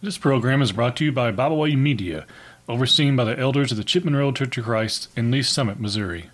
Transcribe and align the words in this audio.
This 0.00 0.16
program 0.16 0.62
is 0.62 0.70
brought 0.70 0.94
to 0.98 1.04
you 1.04 1.10
by 1.10 1.32
Byway 1.32 1.74
Media, 1.74 2.24
overseen 2.68 3.16
by 3.16 3.24
the 3.24 3.36
elders 3.36 3.72
of 3.72 3.78
the 3.78 3.82
Chipman 3.82 4.14
Road 4.14 4.36
Church 4.36 4.56
of 4.56 4.64
Christ 4.64 5.08
in 5.16 5.32
Lee's 5.32 5.48
Summit, 5.48 5.80
Missouri. 5.80 6.30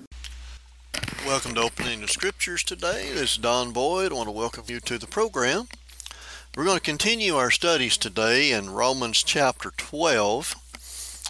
Welcome 1.24 1.54
to 1.54 1.62
Opening 1.62 2.02
the 2.02 2.08
Scriptures 2.08 2.62
today. 2.62 3.08
This 3.14 3.32
is 3.32 3.36
Don 3.38 3.72
Boyd. 3.72 4.12
I 4.12 4.16
want 4.16 4.26
to 4.26 4.32
welcome 4.32 4.64
you 4.66 4.80
to 4.80 4.98
the 4.98 5.06
program. 5.06 5.68
We're 6.54 6.66
going 6.66 6.76
to 6.76 6.84
continue 6.84 7.36
our 7.36 7.50
studies 7.50 7.96
today 7.96 8.52
in 8.52 8.68
Romans 8.68 9.22
chapter 9.22 9.72
12, 9.74 10.54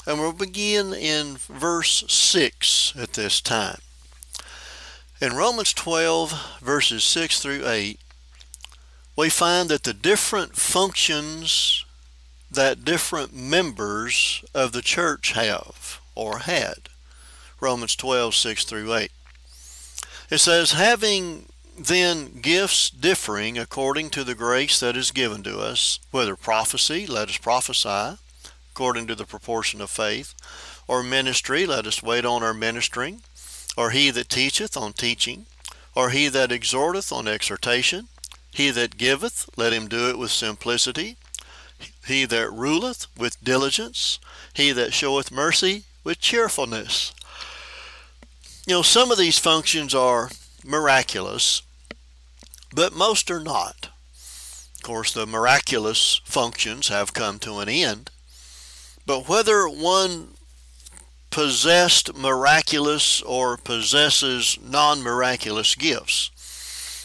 and 0.04 0.18
we'll 0.18 0.32
begin 0.32 0.92
in 0.92 1.36
verse 1.36 2.02
6 2.08 2.94
at 2.98 3.12
this 3.12 3.40
time. 3.40 3.78
In 5.20 5.34
Romans 5.36 5.72
12, 5.72 6.58
verses 6.60 7.04
6 7.04 7.40
through 7.40 7.62
8, 7.64 8.00
we 9.14 9.30
find 9.30 9.68
that 9.68 9.84
the 9.84 9.94
different 9.94 10.56
functions 10.56 11.83
that 12.54 12.84
different 12.84 13.34
members 13.34 14.44
of 14.54 14.72
the 14.72 14.82
church 14.82 15.32
have 15.32 16.00
or 16.14 16.40
had. 16.40 16.88
Romans 17.60 17.96
12, 17.96 18.34
6 18.34 18.64
through 18.64 18.94
8. 18.94 19.10
It 20.30 20.38
says, 20.38 20.72
Having 20.72 21.46
then 21.78 22.40
gifts 22.40 22.88
differing 22.90 23.58
according 23.58 24.10
to 24.10 24.24
the 24.24 24.34
grace 24.34 24.78
that 24.80 24.96
is 24.96 25.10
given 25.10 25.42
to 25.42 25.58
us, 25.58 25.98
whether 26.10 26.36
prophecy, 26.36 27.06
let 27.06 27.28
us 27.28 27.38
prophesy, 27.38 28.18
according 28.72 29.06
to 29.08 29.14
the 29.14 29.24
proportion 29.24 29.80
of 29.80 29.90
faith, 29.90 30.34
or 30.86 31.02
ministry, 31.02 31.66
let 31.66 31.86
us 31.86 32.02
wait 32.02 32.24
on 32.24 32.42
our 32.42 32.54
ministering, 32.54 33.22
or 33.76 33.90
he 33.90 34.10
that 34.10 34.28
teacheth 34.28 34.76
on 34.76 34.92
teaching, 34.92 35.46
or 35.94 36.10
he 36.10 36.28
that 36.28 36.52
exhorteth 36.52 37.12
on 37.12 37.26
exhortation, 37.26 38.08
he 38.50 38.70
that 38.70 38.96
giveth, 38.96 39.48
let 39.56 39.72
him 39.72 39.88
do 39.88 40.08
it 40.08 40.18
with 40.18 40.30
simplicity, 40.30 41.16
he 42.06 42.24
that 42.26 42.52
ruleth 42.52 43.06
with 43.16 43.42
diligence, 43.42 44.18
he 44.52 44.72
that 44.72 44.92
showeth 44.92 45.30
mercy 45.30 45.84
with 46.02 46.20
cheerfulness. 46.20 47.12
You 48.66 48.74
know, 48.74 48.82
some 48.82 49.10
of 49.10 49.18
these 49.18 49.38
functions 49.38 49.94
are 49.94 50.30
miraculous, 50.64 51.62
but 52.74 52.92
most 52.92 53.30
are 53.30 53.40
not. 53.40 53.88
Of 54.76 54.82
course, 54.82 55.12
the 55.12 55.26
miraculous 55.26 56.20
functions 56.24 56.88
have 56.88 57.14
come 57.14 57.38
to 57.40 57.58
an 57.58 57.68
end, 57.68 58.10
but 59.06 59.28
whether 59.28 59.66
one 59.68 60.34
possessed 61.30 62.14
miraculous 62.14 63.20
or 63.22 63.56
possesses 63.56 64.58
non 64.62 65.02
miraculous 65.02 65.74
gifts, 65.74 66.30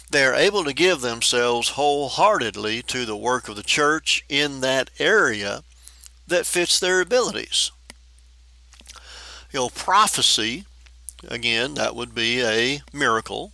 they 0.10 0.26
are 0.26 0.34
able 0.34 0.64
to 0.64 0.74
give 0.74 1.02
themselves 1.02 1.70
wholeheartedly 1.70 2.82
to 2.84 3.06
the 3.06 3.16
work 3.16 3.48
of 3.48 3.56
the 3.56 3.64
church 3.64 4.24
in 4.28 4.62
that 4.62 4.90
area 4.98 5.64
that 6.28 6.46
fits 6.46 6.80
their 6.80 7.02
abilities. 7.02 7.72
You 9.52 9.60
know, 9.60 9.70
prophecy, 9.70 10.66
again, 11.28 11.76
that 11.76 11.96
would 11.96 12.16
be 12.16 12.42
a 12.42 12.82
miracle, 12.92 13.52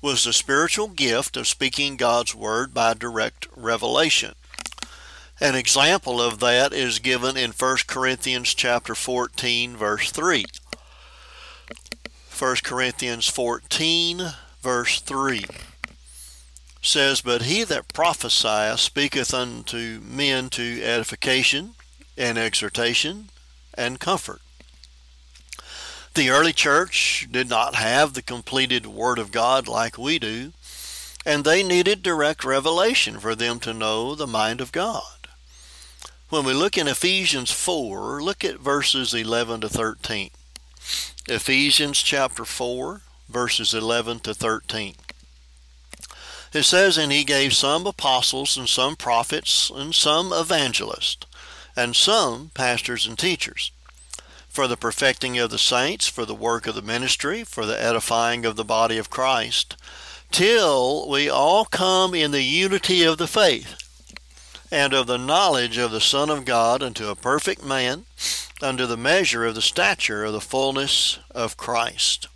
was 0.00 0.24
the 0.24 0.32
spiritual 0.32 0.88
gift 0.88 1.36
of 1.36 1.48
speaking 1.48 1.96
God's 1.96 2.34
word 2.34 2.72
by 2.72 2.94
direct 2.94 3.48
revelation. 3.56 4.34
An 5.40 5.54
example 5.54 6.20
of 6.20 6.40
that 6.40 6.72
is 6.72 6.98
given 6.98 7.36
in 7.36 7.52
1 7.52 7.76
Corinthians 7.86 8.54
chapter 8.54 8.94
14 8.94 9.76
verse 9.76 10.10
3. 10.10 10.44
1 12.38 12.56
Corinthians 12.64 13.28
14 13.28 14.22
verse 14.62 15.00
3 15.00 15.44
says, 16.82 17.20
But 17.20 17.42
he 17.42 17.64
that 17.64 17.92
prophesieth 17.92 18.80
speaketh 18.80 19.34
unto 19.34 20.00
men 20.00 20.50
to 20.50 20.82
edification 20.82 21.74
and 22.16 22.38
exhortation 22.38 23.30
and 23.74 24.00
comfort. 24.00 24.40
The 26.14 26.30
early 26.30 26.52
church 26.52 27.28
did 27.30 27.48
not 27.48 27.76
have 27.76 28.14
the 28.14 28.22
completed 28.22 28.86
Word 28.86 29.18
of 29.18 29.30
God 29.30 29.68
like 29.68 29.96
we 29.98 30.18
do, 30.18 30.52
and 31.24 31.44
they 31.44 31.62
needed 31.62 32.02
direct 32.02 32.44
revelation 32.44 33.20
for 33.20 33.34
them 33.34 33.60
to 33.60 33.74
know 33.74 34.14
the 34.14 34.26
mind 34.26 34.60
of 34.60 34.72
God. 34.72 35.28
When 36.28 36.44
we 36.44 36.52
look 36.52 36.76
in 36.76 36.88
Ephesians 36.88 37.50
4, 37.50 38.22
look 38.22 38.44
at 38.44 38.58
verses 38.58 39.14
11 39.14 39.62
to 39.62 39.68
13. 39.68 40.30
Ephesians 41.28 42.02
chapter 42.02 42.44
4, 42.44 43.02
verses 43.28 43.72
11 43.72 44.20
to 44.20 44.34
13. 44.34 44.94
It 46.52 46.62
says, 46.62 46.96
And 46.96 47.12
he 47.12 47.24
gave 47.24 47.52
some 47.52 47.86
apostles, 47.86 48.56
and 48.56 48.68
some 48.68 48.96
prophets, 48.96 49.70
and 49.70 49.94
some 49.94 50.32
evangelists, 50.32 51.26
and 51.76 51.94
some 51.94 52.50
pastors 52.54 53.06
and 53.06 53.18
teachers, 53.18 53.70
for 54.48 54.66
the 54.66 54.76
perfecting 54.76 55.38
of 55.38 55.50
the 55.50 55.58
saints, 55.58 56.08
for 56.08 56.24
the 56.24 56.34
work 56.34 56.66
of 56.66 56.74
the 56.74 56.82
ministry, 56.82 57.44
for 57.44 57.66
the 57.66 57.80
edifying 57.80 58.46
of 58.46 58.56
the 58.56 58.64
body 58.64 58.96
of 58.98 59.10
Christ, 59.10 59.76
till 60.30 61.08
we 61.08 61.28
all 61.28 61.64
come 61.64 62.14
in 62.14 62.30
the 62.30 62.42
unity 62.42 63.02
of 63.02 63.18
the 63.18 63.26
faith 63.26 63.76
and 64.70 64.92
of 64.92 65.06
the 65.06 65.18
knowledge 65.18 65.78
of 65.78 65.90
the 65.90 66.00
Son 66.00 66.28
of 66.28 66.44
God 66.44 66.82
unto 66.82 67.08
a 67.08 67.16
perfect 67.16 67.64
man, 67.64 68.04
unto 68.60 68.86
the 68.86 68.96
measure 68.96 69.44
of 69.44 69.54
the 69.54 69.62
stature 69.62 70.24
of 70.24 70.32
the 70.32 70.40
fullness 70.40 71.18
of 71.30 71.56
Christ. 71.56 72.28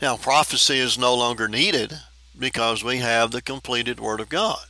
Now, 0.00 0.16
prophecy 0.16 0.78
is 0.78 0.98
no 0.98 1.14
longer 1.14 1.48
needed 1.48 2.00
because 2.38 2.82
we 2.82 2.98
have 2.98 3.30
the 3.30 3.42
completed 3.42 4.00
Word 4.00 4.20
of 4.20 4.28
God. 4.28 4.66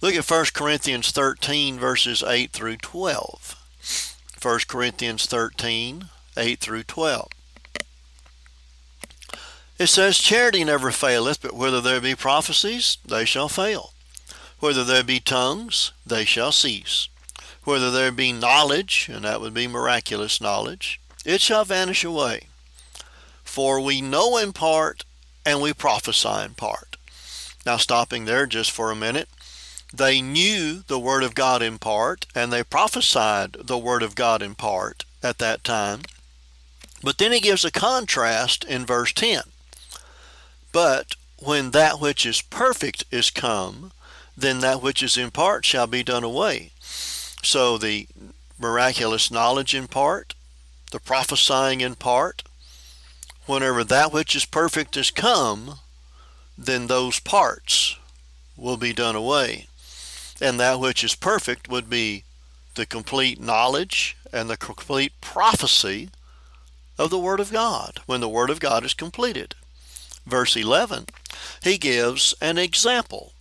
Look 0.00 0.14
at 0.14 0.30
1 0.30 0.46
Corinthians 0.52 1.10
13, 1.10 1.78
verses 1.78 2.22
8 2.22 2.52
through 2.52 2.76
12. 2.76 3.56
1 4.42 4.58
Corinthians 4.68 5.26
13, 5.26 6.10
8 6.36 6.60
through 6.60 6.82
12. 6.82 7.28
It 9.78 9.86
says, 9.86 10.18
Charity 10.18 10.62
never 10.62 10.90
faileth, 10.90 11.40
but 11.40 11.54
whether 11.54 11.80
there 11.80 12.00
be 12.00 12.14
prophecies, 12.14 12.98
they 13.04 13.24
shall 13.24 13.48
fail. 13.48 13.92
Whether 14.60 14.84
there 14.84 15.02
be 15.02 15.20
tongues, 15.20 15.92
they 16.06 16.24
shall 16.24 16.52
cease. 16.52 17.08
Whether 17.64 17.90
there 17.90 18.12
be 18.12 18.32
knowledge, 18.32 19.08
and 19.10 19.24
that 19.24 19.40
would 19.40 19.54
be 19.54 19.66
miraculous 19.66 20.40
knowledge, 20.40 21.00
it 21.24 21.40
shall 21.40 21.64
vanish 21.64 22.04
away. 22.04 22.48
For 23.42 23.80
we 23.80 24.00
know 24.00 24.36
in 24.36 24.52
part, 24.52 25.04
and 25.44 25.60
we 25.60 25.72
prophesy 25.72 26.44
in 26.44 26.54
part. 26.54 26.96
Now, 27.66 27.76
stopping 27.76 28.24
there 28.24 28.46
just 28.46 28.70
for 28.70 28.90
a 28.90 28.96
minute, 28.96 29.28
they 29.92 30.20
knew 30.20 30.82
the 30.86 30.98
Word 30.98 31.22
of 31.22 31.34
God 31.34 31.62
in 31.62 31.78
part, 31.78 32.26
and 32.34 32.52
they 32.52 32.64
prophesied 32.64 33.52
the 33.60 33.78
Word 33.78 34.02
of 34.02 34.14
God 34.14 34.42
in 34.42 34.54
part 34.54 35.04
at 35.22 35.38
that 35.38 35.64
time. 35.64 36.02
But 37.02 37.18
then 37.18 37.32
he 37.32 37.40
gives 37.40 37.64
a 37.64 37.70
contrast 37.70 38.64
in 38.64 38.86
verse 38.86 39.12
10. 39.12 39.42
But 40.72 41.14
when 41.38 41.70
that 41.70 42.00
which 42.00 42.26
is 42.26 42.42
perfect 42.42 43.04
is 43.10 43.30
come, 43.30 43.92
then 44.36 44.60
that 44.60 44.82
which 44.82 45.02
is 45.02 45.16
in 45.16 45.30
part 45.30 45.64
shall 45.64 45.86
be 45.86 46.02
done 46.02 46.24
away. 46.24 46.72
So 47.42 47.78
the 47.78 48.08
miraculous 48.58 49.30
knowledge 49.30 49.74
in 49.74 49.86
part, 49.86 50.34
the 50.90 50.98
prophesying 50.98 51.80
in 51.80 51.94
part, 51.94 52.42
whenever 53.46 53.84
that 53.84 54.12
which 54.12 54.34
is 54.34 54.44
perfect 54.44 54.96
is 54.96 55.10
come, 55.10 55.78
then 56.56 56.86
those 56.86 57.20
parts 57.20 57.98
will 58.56 58.76
be 58.76 58.92
done 58.92 59.16
away. 59.16 59.66
And 60.40 60.58
that 60.60 60.80
which 60.80 61.04
is 61.04 61.14
perfect 61.14 61.68
would 61.68 61.88
be 61.88 62.24
the 62.74 62.86
complete 62.86 63.40
knowledge 63.40 64.16
and 64.32 64.50
the 64.50 64.56
complete 64.56 65.12
prophecy 65.20 66.10
of 66.98 67.10
the 67.10 67.18
Word 67.18 67.40
of 67.40 67.52
God 67.52 68.00
when 68.06 68.20
the 68.20 68.28
Word 68.28 68.50
of 68.50 68.60
God 68.60 68.84
is 68.84 68.94
completed. 68.94 69.54
Verse 70.26 70.56
11, 70.56 71.06
he 71.62 71.76
gives 71.76 72.34
an 72.40 72.58
example. 72.58 73.32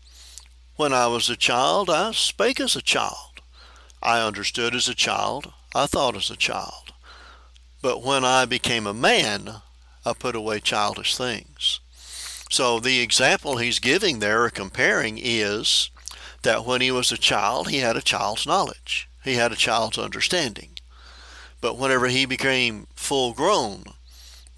When 0.76 0.92
I 0.92 1.08
was 1.08 1.30
a 1.30 1.36
child, 1.36 1.90
I 1.90 2.12
spake 2.12 2.60
as 2.60 2.76
a 2.76 2.82
child. 2.82 3.42
I 4.02 4.22
understood 4.22 4.76
as 4.76 4.88
a 4.88 4.96
child. 4.96 5.54
I 5.74 5.86
thought 5.86 6.16
as 6.16 6.30
a 6.30 6.36
child. 6.36 6.94
But 7.82 8.04
when 8.04 8.26
I 8.26 8.46
became 8.46 8.86
a 8.86 8.94
man, 8.94 9.62
I 10.06 10.14
put 10.14 10.36
away 10.36 10.60
childish 10.60 11.16
things. 11.16 11.80
So 12.50 12.80
the 12.80 13.00
example 13.00 13.58
he's 13.58 13.80
giving 13.80 14.20
there 14.20 14.44
or 14.44 14.50
comparing 14.50 15.20
is 15.22 15.90
that 16.44 16.66
when 16.66 16.82
he 16.82 16.92
was 16.92 17.12
a 17.12 17.18
child, 17.18 17.70
he 17.70 17.80
had 17.80 17.98
a 17.98 18.02
child's 18.02 18.46
knowledge. 18.46 19.10
He 19.24 19.36
had 19.36 19.52
a 19.52 19.56
child's 19.56 19.98
understanding. 19.98 20.72
But 21.62 21.78
whenever 21.78 22.08
he 22.08 22.26
became 22.26 22.88
full 22.94 23.34
grown, 23.34 23.86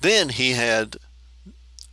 then 0.02 0.30
he 0.30 0.52
had 0.52 0.98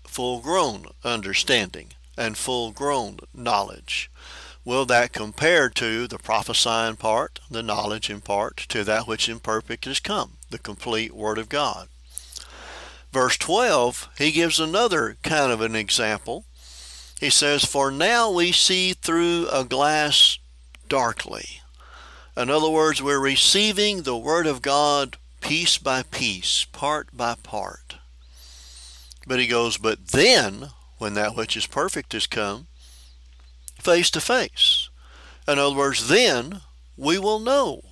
full 0.04 0.40
grown 0.40 0.86
understanding 1.04 1.92
and 2.16 2.36
full 2.36 2.72
grown 2.72 3.18
knowledge. 3.34 4.10
Will 4.64 4.86
that 4.86 5.12
compare 5.12 5.68
to 5.70 6.06
the 6.06 6.18
prophesying 6.18 6.96
part, 6.96 7.40
the 7.50 7.62
knowledge 7.62 8.08
in 8.10 8.20
part, 8.20 8.56
to 8.68 8.84
that 8.84 9.06
which 9.06 9.28
imperfect 9.28 9.86
is 9.86 10.00
come, 10.00 10.38
the 10.50 10.58
complete 10.58 11.14
Word 11.14 11.38
of 11.38 11.48
God? 11.48 11.88
Verse 13.12 13.36
12, 13.36 14.08
he 14.18 14.32
gives 14.32 14.58
another 14.58 15.16
kind 15.22 15.52
of 15.52 15.60
an 15.60 15.76
example. 15.76 16.46
He 17.20 17.30
says, 17.30 17.64
For 17.64 17.90
now 17.90 18.30
we 18.30 18.50
see 18.52 18.94
through 18.94 19.48
a 19.52 19.64
glass 19.64 20.38
darkly. 20.88 21.60
In 22.36 22.50
other 22.50 22.70
words, 22.70 23.02
we're 23.02 23.20
receiving 23.20 24.02
the 24.02 24.16
Word 24.16 24.46
of 24.46 24.62
God 24.62 25.18
piece 25.40 25.78
by 25.78 26.02
piece, 26.02 26.64
part 26.64 27.08
by 27.12 27.34
part. 27.42 27.96
But 29.26 29.38
he 29.38 29.46
goes, 29.46 29.76
But 29.76 30.08
then, 30.08 30.70
when 30.98 31.14
that 31.14 31.36
which 31.36 31.56
is 31.56 31.66
perfect 31.66 32.14
is 32.14 32.26
come, 32.26 32.66
face 33.78 34.10
to 34.10 34.20
face. 34.20 34.88
In 35.46 35.58
other 35.58 35.76
words, 35.76 36.08
then 36.08 36.62
we 36.96 37.18
will 37.18 37.38
know. 37.38 37.82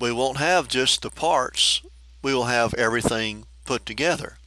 We 0.00 0.12
won't 0.12 0.38
have 0.38 0.68
just 0.68 1.02
the 1.02 1.10
parts, 1.10 1.82
we 2.22 2.34
will 2.34 2.44
have 2.44 2.74
everything 2.74 3.44
put 3.64 3.84
together. 3.86 4.38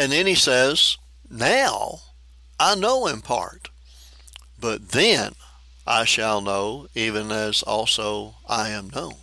And 0.00 0.12
then 0.12 0.26
he 0.26 0.34
says, 0.34 0.96
Now 1.28 2.00
I 2.58 2.74
know 2.74 3.06
in 3.06 3.20
part, 3.20 3.68
but 4.58 4.92
then 4.92 5.34
I 5.86 6.06
shall 6.06 6.40
know, 6.40 6.88
even 6.94 7.30
as 7.30 7.62
also 7.62 8.36
I 8.48 8.70
am 8.70 8.88
known. 8.88 9.16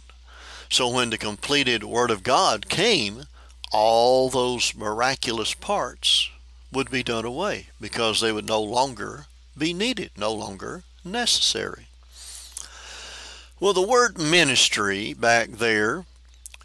So 0.69 0.88
when 0.88 1.09
the 1.09 1.18
completed 1.18 1.83
Word 1.83 2.12
of 2.12 2.21
God 2.21 2.69
came, 2.69 3.24
all 3.71 4.29
those 4.29 4.75
miraculous 4.75 5.56
parts 5.56 6.29
would 6.71 6.91
be 6.91 7.01
done 7.01 7.25
away 7.25 7.69
because 7.81 8.21
they 8.21 8.31
would 8.31 8.45
no 8.45 8.62
longer 8.62 9.25
be 9.57 9.73
needed, 9.73 10.12
no 10.15 10.31
longer 10.31 10.83
necessary. 11.03 11.88
Well, 13.59 13.73
the 13.73 13.81
word 13.81 14.19
ministry 14.19 15.15
back 15.15 15.50
there 15.53 16.06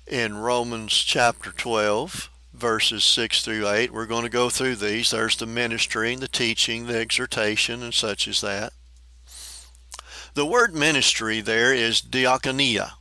in 0.06 0.36
Romans 0.36 0.92
chapter 0.92 1.50
12, 1.50 2.28
verses 2.62 3.02
6 3.02 3.44
through 3.44 3.68
8, 3.68 3.92
we're 3.92 4.06
going 4.06 4.22
to 4.22 4.30
go 4.30 4.48
through 4.48 4.76
these. 4.76 5.10
There's 5.10 5.36
the 5.36 5.46
ministry 5.46 6.12
and 6.12 6.22
the 6.22 6.28
teaching, 6.28 6.86
the 6.86 6.96
exhortation, 6.96 7.82
and 7.82 7.92
such 7.92 8.28
as 8.28 8.40
that. 8.40 8.72
The 10.34 10.46
word 10.46 10.72
ministry 10.72 11.40
there 11.40 11.74
is 11.74 12.00
diakonia. 12.00 12.92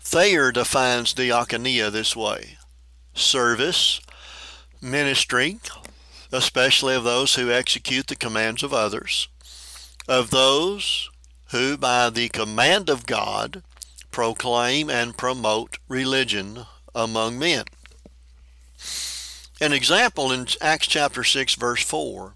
Thayer 0.00 0.50
defines 0.50 1.14
diakonia 1.14 1.92
this 1.92 2.16
way 2.16 2.58
service, 3.14 4.00
ministry, 4.82 5.60
especially 6.32 6.96
of 6.96 7.04
those 7.04 7.36
who 7.36 7.52
execute 7.52 8.08
the 8.08 8.16
commands 8.16 8.64
of 8.64 8.74
others, 8.74 9.28
of 10.08 10.30
those 10.30 11.08
who, 11.52 11.76
by 11.76 12.10
the 12.10 12.28
command 12.30 12.90
of 12.90 13.06
God, 13.06 13.62
proclaim 14.10 14.90
and 14.90 15.16
promote 15.16 15.78
religion 15.88 16.66
among 16.96 17.38
men. 17.38 17.64
An 19.58 19.72
example 19.72 20.32
in 20.32 20.46
Acts 20.60 20.86
chapter 20.86 21.24
6, 21.24 21.54
verse 21.54 21.82
4 21.82 22.34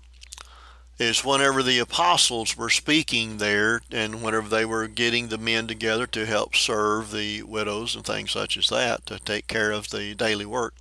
is 0.98 1.22
whenever 1.22 1.62
the 1.62 1.78
apostles 1.78 2.56
were 2.56 2.70
speaking 2.70 3.36
there 3.36 3.82
and 3.90 4.22
whenever 4.22 4.48
they 4.48 4.64
were 4.64 4.86
getting 4.86 5.28
the 5.28 5.36
men 5.36 5.66
together 5.66 6.06
to 6.06 6.24
help 6.24 6.56
serve 6.56 7.10
the 7.10 7.42
widows 7.42 7.94
and 7.94 8.06
things 8.06 8.30
such 8.30 8.56
as 8.56 8.70
that, 8.70 9.04
to 9.04 9.18
take 9.18 9.46
care 9.46 9.70
of 9.70 9.90
the 9.90 10.14
daily 10.14 10.46
work. 10.46 10.74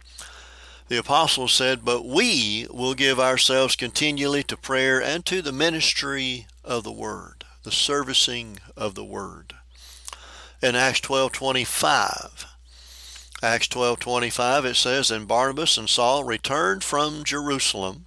The 0.87 0.97
apostles 0.97 1.51
said, 1.51 1.83
But 1.83 2.05
we 2.05 2.67
will 2.69 2.93
give 2.93 3.19
ourselves 3.19 3.75
continually 3.75 4.43
to 4.43 4.55
prayer 4.55 5.01
and 5.01 5.25
to 5.25 5.41
the 5.41 5.51
ministry 5.51 6.47
of 6.63 6.85
the 6.85 6.91
word, 6.91 7.43
the 7.63 7.71
servicing 7.71 8.59
of 8.77 8.95
the 8.95 9.05
word. 9.05 9.55
In 10.61 10.75
Acts 10.75 11.01
12:25, 11.01 12.45
Acts 13.41 13.69
12:25 13.69 14.65
it 14.65 14.75
says, 14.75 15.09
And 15.09 15.27
Barnabas 15.27 15.77
and 15.77 15.89
Saul 15.89 16.25
returned 16.25 16.83
from 16.83 17.23
Jerusalem 17.23 18.05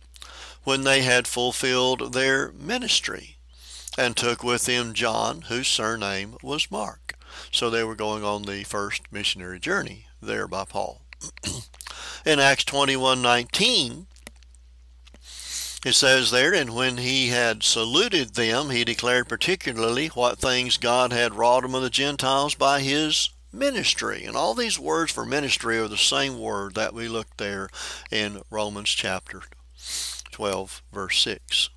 when 0.65 0.85
they 0.85 1.03
had 1.03 1.27
fulfilled 1.27 2.13
their 2.13 2.53
ministry, 2.53 3.39
and 3.97 4.15
took 4.17 4.43
with 4.43 4.67
them 4.67 4.93
John, 4.93 5.43
whose 5.43 5.69
surname 5.69 6.37
was 6.43 6.71
Mark. 6.71 7.15
So 7.51 7.71
they 7.71 7.83
were 7.83 7.95
going 7.95 8.23
on 8.23 8.43
the 8.43 8.65
first 8.65 9.11
missionary 9.11 9.59
journey 9.59 10.07
there 10.21 10.47
by 10.47 10.67
Paul. 10.67 11.01
in 12.27 12.39
Acts 12.39 12.65
21:19 12.65 14.07
it 15.85 15.95
says 15.95 16.31
there, 16.31 16.55
and 16.55 16.75
when 16.75 16.99
he 16.99 17.29
had 17.29 17.65
saluted 17.65 18.35
them, 18.35 18.71
he 18.71 18.85
declared 18.85 19.29
particularly 19.29 20.09
what 20.09 20.39
things 20.39 20.77
God 20.77 21.13
had 21.13 21.35
wrought 21.35 21.65
among 21.65 21.83
the 21.83 21.91
Gentiles 21.91 22.55
by 22.55 22.81
his 22.81 23.31
ministry. 23.53 24.25
And 24.25 24.37
all 24.37 24.55
these 24.55 24.79
words 24.79 25.13
for 25.13 25.25
ministry 25.25 25.79
are 25.79 25.89
the 25.89 25.97
same 25.97 26.39
word 26.39 26.75
that 26.75 26.95
we 26.95 27.09
looked 27.09 27.39
there 27.39 27.69
in 28.11 28.43
Romans 28.51 28.91
chapter 28.91 29.43
12, 30.31 30.83
verse 30.93 31.21
6. 31.23 31.71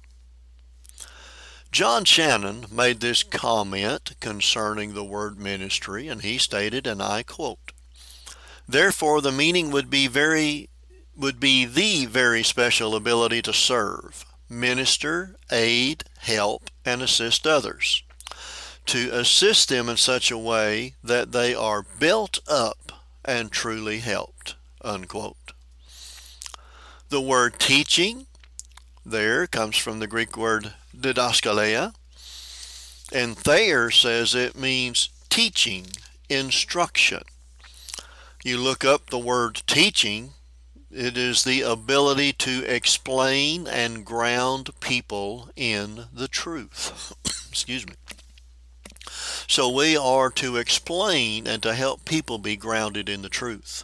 John 1.72 2.06
Shannon 2.06 2.68
made 2.72 3.01
this 3.01 3.22
comment 3.22 4.13
concerning 4.22 4.94
the 4.94 5.04
word 5.04 5.38
ministry, 5.38 6.07
and 6.07 6.22
he 6.22 6.38
stated, 6.38 6.88
and 6.88 7.01
I 7.01 7.24
quote, 7.24 7.74
Therefore, 8.68 9.22
the 9.22 9.31
meaning 9.31 9.72
would 9.72 9.89
be 9.89 10.07
very 10.07 10.69
would 11.18 11.39
be 11.39 11.66
the 11.66 12.06
very 12.06 12.44
special 12.44 12.95
ability 12.95 13.42
to 13.42 13.54
serve, 13.54 14.25
minister, 14.50 15.36
aid, 15.51 16.04
help, 16.18 16.69
and 16.83 17.01
assist 17.01 17.48
others. 17.48 18.04
To 18.88 19.10
assist 19.12 19.70
them 19.70 19.90
in 19.90 19.98
such 19.98 20.32
a 20.32 20.38
way 20.38 20.94
that 21.04 21.32
they 21.32 21.54
are 21.56 21.86
built 22.00 22.40
up 22.48 22.92
and 23.24 23.52
truly 23.52 24.00
helped. 24.00 24.56
Unquote. 24.82 25.54
The 27.10 27.22
word 27.22 27.60
teaching 27.60 28.28
there 29.06 29.48
comes 29.48 29.78
from 29.78 30.00
the 30.00 30.08
Greek 30.08 30.38
word 30.38 30.74
didaskaleia, 30.96 31.94
and 33.12 33.38
Thayer 33.38 33.92
says 33.92 34.34
it 34.34 34.58
means 34.58 35.10
teaching, 35.30 35.86
instruction 36.30 37.22
you 38.46 38.60
look 38.60 38.86
up 38.86 39.10
the 39.10 39.18
word 39.18 39.64
teaching, 39.66 40.34
it 40.92 41.18
is 41.18 41.44
the 41.44 41.62
ability 41.62 42.32
to 42.34 42.64
explain 42.64 43.68
and 43.68 44.06
ground 44.06 44.70
people 44.80 45.50
in 45.56 46.06
the 46.14 46.28
truth. 46.28 47.12
Excuse 47.50 47.88
me. 47.88 47.96
So 49.48 49.70
we 49.70 49.96
are 49.96 50.30
to 50.32 50.58
explain 50.58 51.48
and 51.48 51.62
to 51.64 51.76
help 51.76 52.06
people 52.06 52.38
be 52.38 52.56
grounded 52.56 53.10
in 53.10 53.22
the 53.22 53.30
truth. 53.30 53.84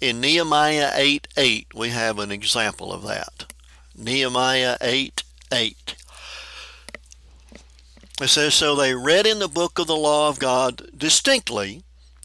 In 0.00 0.20
Nehemiah 0.20 0.90
8 0.94 1.28
8, 1.36 1.68
we 1.74 1.90
have 1.90 2.18
an 2.18 2.30
example 2.30 2.92
of 2.92 3.02
that. 3.04 3.52
Nehemiah 3.96 4.76
8 4.80 5.22
8. 5.52 5.94
It 8.20 8.28
says, 8.28 8.54
So 8.54 8.74
they 8.74 8.94
read 8.94 9.26
in 9.26 9.38
the 9.38 9.48
book 9.48 9.78
of 9.78 9.86
the 9.86 9.96
law 9.96 10.28
of 10.28 10.38
God 10.38 10.90
distinctly 10.96 11.84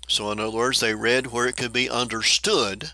so, 0.09 0.31
in 0.31 0.39
other 0.39 0.57
words, 0.57 0.79
they 0.79 0.95
read 0.95 1.27
where 1.27 1.45
it 1.45 1.55
could 1.55 1.71
be 1.71 1.87
understood 1.87 2.93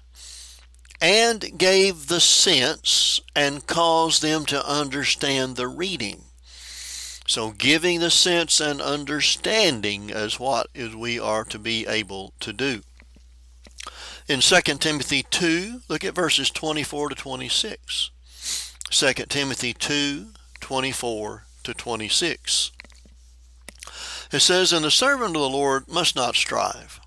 and 1.00 1.58
gave 1.58 2.08
the 2.08 2.20
sense 2.20 3.22
and 3.34 3.66
caused 3.66 4.22
them 4.22 4.46
to 4.48 4.70
understand 4.70 5.56
the 5.56 5.70
reading. 5.70 6.26
So, 7.28 7.52
giving 7.52 8.00
the 8.00 8.12
sense 8.12 8.60
and 8.60 8.82
understanding 8.82 10.12
is 10.12 10.40
what 10.40 10.68
is 10.76 10.96
we 10.96 11.20
are 11.20 11.44
to 11.46 11.58
be 11.58 11.88
able 11.88 12.34
to 12.40 12.54
do. 12.54 12.82
In 14.28 14.42
2 14.42 14.62
Timothy 14.62 15.24
2, 15.30 15.82
look 15.88 16.04
at 16.04 16.16
verses 16.16 16.50
24 16.52 17.10
to 17.10 17.16
26. 17.16 18.12
2 18.90 19.14
Timothy 19.28 19.74
2, 19.74 20.28
24 20.60 21.46
to 21.64 21.74
26. 21.74 22.72
It 24.32 24.40
says, 24.40 24.72
And 24.72 24.86
the 24.86 24.92
servant 24.92 25.36
of 25.36 25.42
the 25.42 25.50
Lord 25.50 25.88
must 25.88 26.16
not 26.16 26.36
strive 26.36 27.00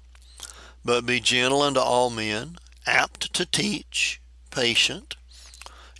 but 0.88 1.04
be 1.04 1.20
gentle 1.20 1.60
unto 1.60 1.78
all 1.80 2.08
men, 2.08 2.56
apt 2.86 3.34
to 3.34 3.44
teach, 3.44 4.22
patient, 4.50 5.17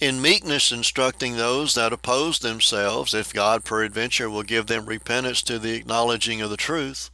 in 0.00 0.22
meekness 0.22 0.70
instructing 0.70 1.36
those 1.36 1.74
that 1.74 1.92
oppose 1.92 2.38
themselves, 2.38 3.14
if 3.14 3.32
God 3.32 3.64
peradventure 3.64 4.30
will 4.30 4.42
give 4.42 4.66
them 4.66 4.86
repentance 4.86 5.42
to 5.42 5.58
the 5.58 5.74
acknowledging 5.74 6.40
of 6.40 6.50
the 6.50 6.56
truth, 6.56 7.10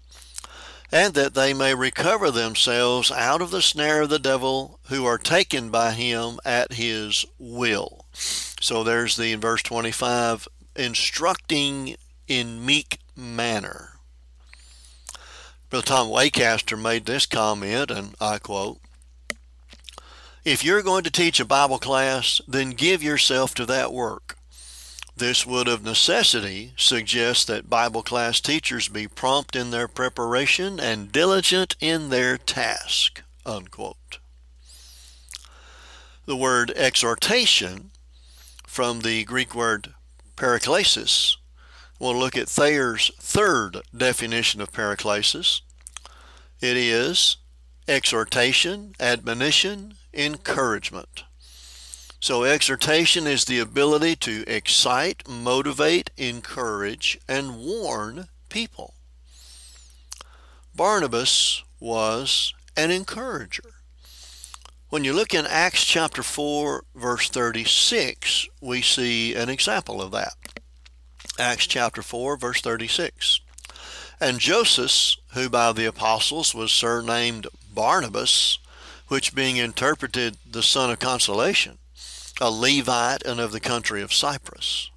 and 0.92 1.14
that 1.14 1.34
they 1.34 1.54
may 1.54 1.74
recover 1.74 2.30
themselves 2.30 3.10
out 3.10 3.40
of 3.40 3.50
the 3.50 3.62
snare 3.62 4.02
of 4.02 4.10
the 4.10 4.18
devil 4.18 4.78
who 4.88 5.04
are 5.06 5.18
taken 5.18 5.70
by 5.70 5.92
him 5.92 6.38
at 6.44 6.74
his 6.74 7.24
will. 7.38 8.04
So 8.12 8.84
there's 8.84 9.16
the 9.16 9.32
in 9.32 9.40
verse 9.40 9.62
25 9.62 10.46
instructing 10.76 11.96
in 12.28 12.64
meek 12.64 12.98
manner. 13.16 13.90
Brother 15.70 15.86
Tom 15.86 16.08
Wacaster 16.08 16.80
made 16.80 17.06
this 17.06 17.26
comment, 17.26 17.90
and 17.90 18.14
I 18.20 18.38
quote 18.38 18.78
If 20.44 20.64
you're 20.64 20.82
going 20.82 21.04
to 21.04 21.10
teach 21.10 21.40
a 21.40 21.44
Bible 21.44 21.78
class, 21.78 22.40
then 22.46 22.70
give 22.70 23.02
yourself 23.02 23.54
to 23.54 23.66
that 23.66 23.92
work. 23.92 24.36
This 25.16 25.46
would 25.46 25.68
of 25.68 25.84
necessity 25.84 26.74
suggest 26.76 27.46
that 27.46 27.70
Bible 27.70 28.02
class 28.02 28.40
teachers 28.40 28.88
be 28.88 29.08
prompt 29.08 29.56
in 29.56 29.70
their 29.70 29.88
preparation 29.88 30.80
and 30.80 31.12
diligent 31.12 31.76
in 31.80 32.10
their 32.10 32.36
task. 32.36 33.22
Unquote. 33.46 34.18
The 36.26 36.36
word 36.36 36.72
exhortation 36.72 37.90
from 38.66 39.00
the 39.00 39.24
Greek 39.24 39.54
word 39.54 39.94
paraklesis 40.36 41.36
We'll 42.00 42.16
look 42.18 42.36
at 42.36 42.48
Thayer's 42.48 43.10
third 43.18 43.80
definition 43.96 44.60
of 44.60 44.72
paraklesis. 44.72 45.60
It 46.60 46.76
is 46.76 47.36
exhortation, 47.86 48.94
admonition, 48.98 49.94
encouragement. 50.14 51.24
So, 52.20 52.44
exhortation 52.44 53.26
is 53.26 53.44
the 53.44 53.58
ability 53.58 54.16
to 54.16 54.44
excite, 54.46 55.28
motivate, 55.28 56.10
encourage, 56.16 57.18
and 57.28 57.58
warn 57.58 58.28
people. 58.48 58.94
Barnabas 60.74 61.62
was 61.78 62.54
an 62.76 62.90
encourager. 62.90 63.74
When 64.88 65.04
you 65.04 65.12
look 65.12 65.34
in 65.34 65.44
Acts 65.46 65.84
chapter 65.84 66.22
4, 66.22 66.84
verse 66.94 67.28
36, 67.28 68.48
we 68.60 68.80
see 68.80 69.34
an 69.34 69.48
example 69.48 70.00
of 70.00 70.12
that. 70.12 70.34
Acts 71.38 71.66
chapter 71.66 72.00
4, 72.00 72.36
verse 72.36 72.60
36. 72.60 73.40
And 74.20 74.38
Joseph, 74.38 75.16
who 75.32 75.48
by 75.48 75.72
the 75.72 75.86
apostles 75.86 76.54
was 76.54 76.72
surnamed 76.72 77.48
Barnabas, 77.74 78.58
which 79.08 79.34
being 79.34 79.56
interpreted 79.56 80.36
the 80.50 80.62
son 80.62 80.90
of 80.90 80.98
consolation, 80.98 81.78
a 82.40 82.50
Levite 82.50 83.22
and 83.24 83.40
of 83.40 83.52
the 83.52 83.60
country 83.60 84.02
of 84.02 84.12
Cyprus. 84.12 84.90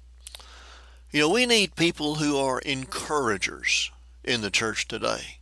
You 1.10 1.20
know, 1.20 1.30
we 1.30 1.46
need 1.46 1.76
people 1.76 2.16
who 2.16 2.36
are 2.36 2.60
encouragers 2.60 3.90
in 4.24 4.40
the 4.40 4.50
church 4.50 4.88
today. 4.88 5.38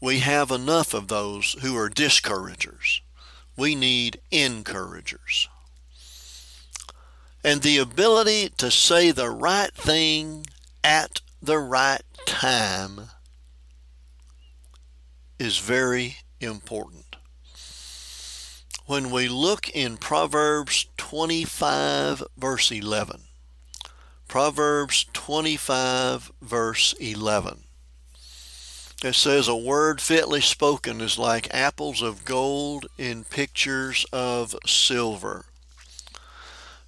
We 0.00 0.18
have 0.18 0.50
enough 0.50 0.94
of 0.94 1.06
those 1.06 1.52
who 1.62 1.76
are 1.76 1.88
discouragers. 1.88 3.00
We 3.56 3.74
need 3.74 4.20
encouragers. 4.32 5.48
And 7.44 7.62
the 7.62 7.78
ability 7.78 8.50
to 8.56 8.70
say 8.70 9.10
the 9.10 9.30
right 9.30 9.72
thing 9.74 10.46
at 10.82 11.20
the 11.40 11.58
right 11.58 12.02
time 12.26 13.10
is 15.38 15.58
very 15.58 16.18
important. 16.40 17.01
When 18.92 19.10
we 19.10 19.26
look 19.26 19.70
in 19.70 19.96
Proverbs 19.96 20.84
25, 20.98 22.24
verse 22.36 22.70
11, 22.70 23.22
Proverbs 24.28 25.06
25, 25.14 26.30
verse 26.42 26.92
11, 27.00 27.62
it 29.02 29.14
says, 29.14 29.48
A 29.48 29.56
word 29.56 30.02
fitly 30.02 30.42
spoken 30.42 31.00
is 31.00 31.18
like 31.18 31.54
apples 31.54 32.02
of 32.02 32.26
gold 32.26 32.84
in 32.98 33.24
pictures 33.24 34.04
of 34.12 34.54
silver. 34.66 35.46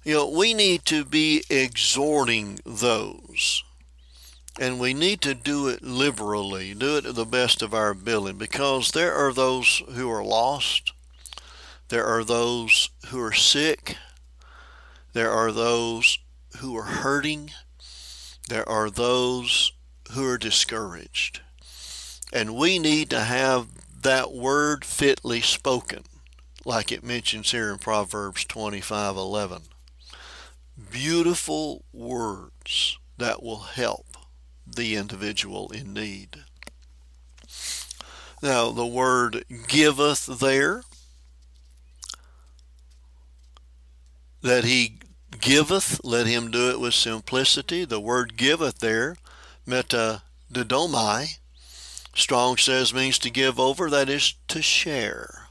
You 0.03 0.13
know, 0.13 0.29
we 0.29 0.53
need 0.53 0.85
to 0.85 1.05
be 1.05 1.43
exhorting 1.49 2.59
those 2.67 3.63
and 4.59 4.79
we 4.79 4.93
need 4.93 5.21
to 5.21 5.33
do 5.33 5.69
it 5.69 5.81
liberally, 5.81 6.75
do 6.75 6.97
it 6.97 7.01
to 7.05 7.13
the 7.13 7.25
best 7.25 7.63
of 7.63 7.73
our 7.73 7.89
ability, 7.89 8.37
because 8.37 8.91
there 8.91 9.15
are 9.15 9.33
those 9.33 9.81
who 9.95 10.07
are 10.11 10.23
lost, 10.23 10.91
there 11.89 12.05
are 12.05 12.23
those 12.23 12.89
who 13.07 13.21
are 13.21 13.33
sick, 13.33 13.97
there 15.13 15.31
are 15.31 15.51
those 15.51 16.19
who 16.57 16.75
are 16.77 16.83
hurting, 16.83 17.51
there 18.47 18.67
are 18.67 18.89
those 18.89 19.71
who 20.11 20.25
are 20.27 20.37
discouraged. 20.37 21.41
And 22.33 22.55
we 22.55 22.79
need 22.79 23.09
to 23.11 23.21
have 23.21 23.67
that 24.01 24.33
word 24.33 24.83
fitly 24.85 25.41
spoken, 25.41 26.03
like 26.63 26.91
it 26.91 27.03
mentions 27.03 27.51
here 27.51 27.71
in 27.71 27.77
Proverbs 27.79 28.45
25:11. 28.45 29.63
Beautiful 30.91 31.85
words 31.93 32.97
that 33.17 33.41
will 33.41 33.61
help 33.61 34.17
the 34.67 34.95
individual 34.95 35.69
in 35.69 35.93
need. 35.93 36.43
Now, 38.41 38.71
the 38.71 38.85
word 38.85 39.45
giveth 39.67 40.25
there, 40.25 40.83
that 44.45 44.63
he 44.63 44.99
giveth, 45.41 45.99
let 46.03 46.27
him 46.27 46.51
do 46.51 46.69
it 46.69 46.79
with 46.79 46.93
simplicity. 46.93 47.83
The 47.83 47.99
word 47.99 48.37
giveth 48.37 48.79
there, 48.79 49.17
meta 49.65 50.21
didomai, 50.51 51.39
Strong 52.13 52.57
says 52.57 52.93
means 52.93 53.19
to 53.19 53.29
give 53.29 53.59
over, 53.59 53.89
that 53.89 54.07
is 54.07 54.35
to 54.47 54.61
share. 54.61 55.47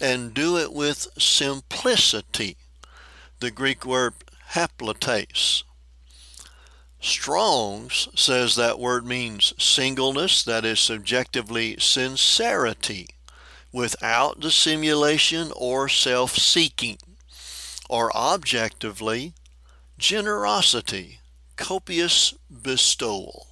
And 0.00 0.34
do 0.34 0.58
it 0.58 0.72
with 0.72 1.08
simplicity. 1.18 2.58
The 3.40 3.50
Greek 3.50 3.86
word 3.86 4.14
haplotes, 4.52 5.62
Strong's 7.00 8.08
says 8.16 8.56
that 8.56 8.80
word 8.80 9.06
means 9.06 9.54
singleness, 9.56 10.42
that 10.42 10.64
is 10.64 10.80
subjectively 10.80 11.76
sincerity, 11.78 13.06
without 13.72 14.40
dissimulation 14.40 15.52
or 15.54 15.88
self 15.88 16.36
seeking, 16.36 16.98
or 17.88 18.14
objectively 18.16 19.34
generosity, 19.98 21.20
copious 21.56 22.34
bestowal. 22.50 23.46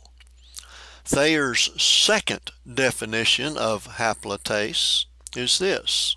Thayer's 1.05 1.71
second 1.81 2.50
definition 2.73 3.57
of 3.57 3.87
haplotes 3.97 5.07
is 5.37 5.59
this 5.59 6.16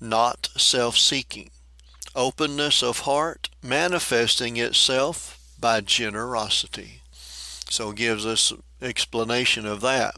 not 0.00 0.48
self 0.56 0.96
seeking, 0.96 1.50
openness 2.16 2.82
of 2.82 3.00
heart 3.00 3.50
manifesting 3.62 4.56
itself 4.56 5.38
by 5.60 5.80
generosity. 5.80 7.02
So 7.12 7.92
gives 7.92 8.26
us 8.26 8.52
explanation 8.82 9.66
of 9.66 9.80
that. 9.82 10.16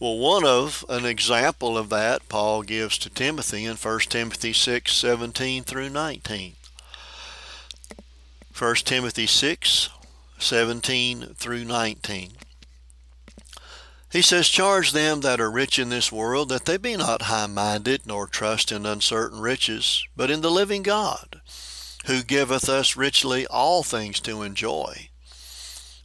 Well, 0.00 0.18
one 0.18 0.44
of 0.44 0.84
an 0.88 1.06
example 1.06 1.78
of 1.78 1.88
that 1.90 2.28
Paul 2.28 2.62
gives 2.62 2.98
to 2.98 3.10
Timothy 3.10 3.64
in 3.64 3.76
1 3.76 4.00
Timothy 4.00 4.52
6 4.52 4.92
17 4.92 5.62
through 5.62 5.88
19. 5.90 6.54
1 8.58 8.74
Timothy 8.76 9.26
6 9.26 9.88
17 10.38 11.34
through 11.36 11.64
19. 11.64 12.32
He 14.10 14.22
says, 14.22 14.48
Charge 14.48 14.92
them 14.92 15.22
that 15.22 15.40
are 15.40 15.50
rich 15.50 15.78
in 15.78 15.88
this 15.88 16.12
world 16.12 16.48
that 16.48 16.66
they 16.66 16.76
be 16.76 16.96
not 16.96 17.22
high 17.22 17.46
minded, 17.46 18.02
nor 18.06 18.26
trust 18.26 18.70
in 18.70 18.86
uncertain 18.86 19.40
riches, 19.40 20.04
but 20.16 20.30
in 20.30 20.40
the 20.40 20.50
living 20.50 20.82
God 20.82 21.40
who 22.06 22.22
giveth 22.22 22.68
us 22.68 22.96
richly 22.96 23.46
all 23.46 23.82
things 23.82 24.20
to 24.20 24.42
enjoy, 24.42 25.08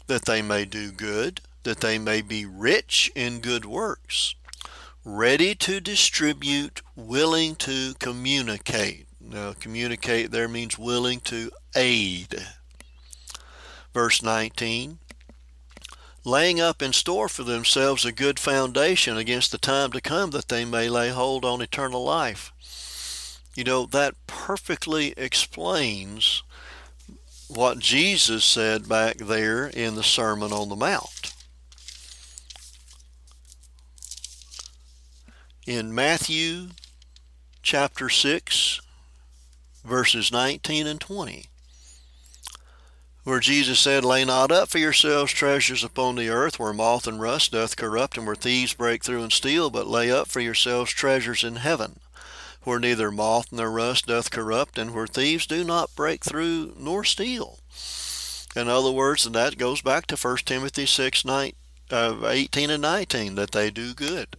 that 0.08 0.25
they 0.25 0.41
may 0.41 0.65
do 0.65 0.91
good, 0.91 1.41
that 1.70 1.82
they 1.82 2.00
may 2.00 2.20
be 2.20 2.48
rich 2.48 3.12
in 3.14 3.42
good 3.42 3.64
works, 3.64 4.34
ready 5.06 5.54
to 5.54 5.80
distribute, 5.80 6.82
willing 6.96 7.54
to 7.54 7.94
communicate. 8.00 9.06
Now, 9.22 9.54
communicate 9.54 10.32
there 10.32 10.48
means 10.48 10.80
willing 10.80 11.20
to 11.26 11.52
aid. 11.76 12.44
Verse 13.94 14.24
19 14.24 14.98
laying 16.26 16.60
up 16.60 16.82
in 16.82 16.92
store 16.92 17.30
for 17.30 17.44
themselves 17.44 18.04
a 18.04 18.12
good 18.12 18.40
foundation 18.40 19.16
against 19.16 19.52
the 19.52 19.60
time 19.60 19.92
to 19.92 20.02
come 20.02 20.32
that 20.32 20.48
they 20.48 20.66
may 20.66 20.90
lay 20.90 21.10
hold 21.10 21.46
on 21.46 21.62
eternal 21.62 22.04
life. 22.04 22.52
You 23.54 23.64
know, 23.64 23.86
that 23.86 24.16
perfectly 24.26 25.14
explains 25.16 26.42
what 27.48 27.78
Jesus 27.78 28.44
said 28.44 28.90
back 28.90 29.18
there 29.18 29.68
in 29.68 29.94
the 29.94 30.04
Sermon 30.04 30.52
on 30.52 30.70
the 30.70 30.76
Mount. 30.76 31.36
In 35.70 35.94
Matthew 35.94 36.70
chapter 37.62 38.10
6, 38.10 38.82
verses 39.86 40.32
19 40.32 40.88
and 40.88 41.00
20, 41.00 41.46
where 43.24 43.40
Jesus 43.40 43.80
said, 43.80 44.04
Lay 44.04 44.26
not 44.26 44.52
up 44.52 44.70
for 44.70 44.80
yourselves 44.80 45.32
treasures 45.32 45.84
upon 45.84 46.16
the 46.16 46.28
earth, 46.28 46.58
where 46.58 46.74
moth 46.74 47.06
and 47.06 47.22
rust 47.22 47.52
doth 47.52 47.78
corrupt, 47.78 48.18
and 48.18 48.26
where 48.26 48.36
thieves 48.36 48.74
break 48.74 49.04
through 49.04 49.22
and 49.22 49.32
steal, 49.32 49.70
but 49.70 49.86
lay 49.86 50.10
up 50.10 50.28
for 50.28 50.40
yourselves 50.40 50.90
treasures 50.90 51.44
in 51.44 51.58
heaven 51.58 52.00
where 52.64 52.80
neither 52.80 53.12
moth 53.12 53.52
nor 53.52 53.70
rust 53.70 54.08
doth 54.08 54.32
corrupt, 54.32 54.80
and 54.80 54.96
where 54.96 55.06
thieves 55.06 55.46
do 55.46 55.64
not 55.64 55.96
break 55.96 56.24
through 56.24 56.74
nor 56.80 57.04
steal. 57.04 57.60
In 58.56 58.68
other 58.68 58.90
words, 58.90 59.28
and 59.28 59.36
that 59.36 59.60
goes 59.60 59.84
back 59.84 60.08
to 60.08 60.16
1 60.16 60.38
Timothy 60.46 60.88
6, 60.88 61.26
9, 61.26 61.54
uh, 61.92 62.28
18 62.28 62.72
and 62.72 62.82
19, 62.82 63.36
that 63.36 63.52
they 63.52 63.70
do 63.70 63.94
good, 63.94 64.36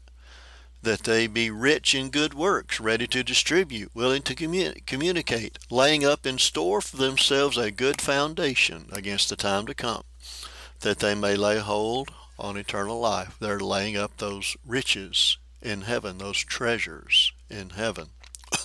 that 0.83 1.03
they 1.03 1.27
be 1.27 1.51
rich 1.51 1.95
in 1.95 2.11
good 2.11 2.35
works, 2.35 2.81
ready 2.81 3.07
to 3.07 3.23
distribute, 3.23 3.91
willing 3.95 4.23
to 4.23 4.35
commun- 4.35 4.75
communicate, 4.87 5.59
laying 5.71 6.05
up 6.05 6.27
in 6.27 6.39
store 6.39 6.81
for 6.81 6.97
themselves 6.97 7.57
a 7.57 7.71
good 7.71 8.01
foundation 8.01 8.87
against 8.93 9.29
the 9.29 9.37
time 9.37 9.67
to 9.67 9.75
come, 9.75 10.03
that 10.81 11.01
they 11.01 11.15
may 11.15 11.37
lay 11.37 11.59
hold 11.59 12.11
on 12.39 12.57
eternal 12.57 12.99
life. 12.99 13.37
They're 13.39 13.61
laying 13.61 13.97
up 13.97 14.17
those 14.17 14.57
riches 14.67 15.37
in 15.61 15.83
heaven, 15.83 16.19
those 16.19 16.39
treasures 16.39 17.33
in 17.51 17.71
heaven. 17.71 18.09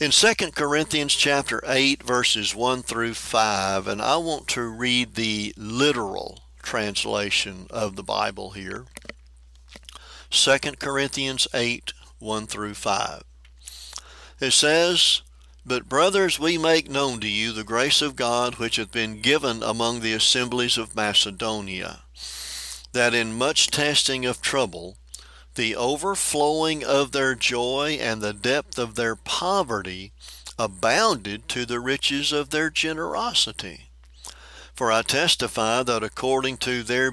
In 0.00 0.10
2 0.10 0.34
Corinthians 0.50 1.14
chapter 1.14 1.62
8 1.64 2.02
verses 2.02 2.52
1 2.52 2.82
through 2.82 3.14
5, 3.14 3.86
and 3.86 4.02
I 4.02 4.16
want 4.16 4.48
to 4.48 4.62
read 4.62 5.14
the 5.14 5.54
literal 5.56 6.42
translation 6.64 7.68
of 7.70 7.94
the 7.94 8.02
Bible 8.02 8.50
here. 8.50 8.86
2 10.34 10.58
Corinthians 10.80 11.46
8 11.54 11.92
1 12.18 12.46
through 12.48 12.74
5. 12.74 13.22
It 14.40 14.50
says, 14.50 15.22
But 15.64 15.88
brothers, 15.88 16.40
we 16.40 16.58
make 16.58 16.90
known 16.90 17.20
to 17.20 17.28
you 17.28 17.52
the 17.52 17.62
grace 17.62 18.02
of 18.02 18.16
God 18.16 18.56
which 18.56 18.74
hath 18.76 18.90
been 18.90 19.20
given 19.20 19.62
among 19.62 20.00
the 20.00 20.12
assemblies 20.12 20.76
of 20.76 20.96
Macedonia, 20.96 22.02
that 22.92 23.14
in 23.14 23.38
much 23.38 23.68
testing 23.68 24.26
of 24.26 24.42
trouble, 24.42 24.96
the 25.54 25.76
overflowing 25.76 26.82
of 26.82 27.12
their 27.12 27.36
joy 27.36 27.96
and 28.00 28.20
the 28.20 28.32
depth 28.32 28.76
of 28.76 28.96
their 28.96 29.14
poverty 29.14 30.12
abounded 30.58 31.48
to 31.50 31.64
the 31.64 31.78
riches 31.78 32.32
of 32.32 32.50
their 32.50 32.70
generosity. 32.70 33.83
For 34.74 34.90
I 34.90 35.02
testify 35.02 35.84
that 35.84 36.02
according 36.02 36.56
to 36.58 36.82
their 36.82 37.12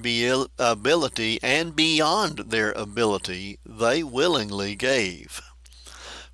ability 0.58 1.40
and 1.44 1.76
beyond 1.76 2.38
their 2.40 2.72
ability, 2.72 3.60
they 3.64 4.02
willingly 4.02 4.74
gave, 4.76 5.42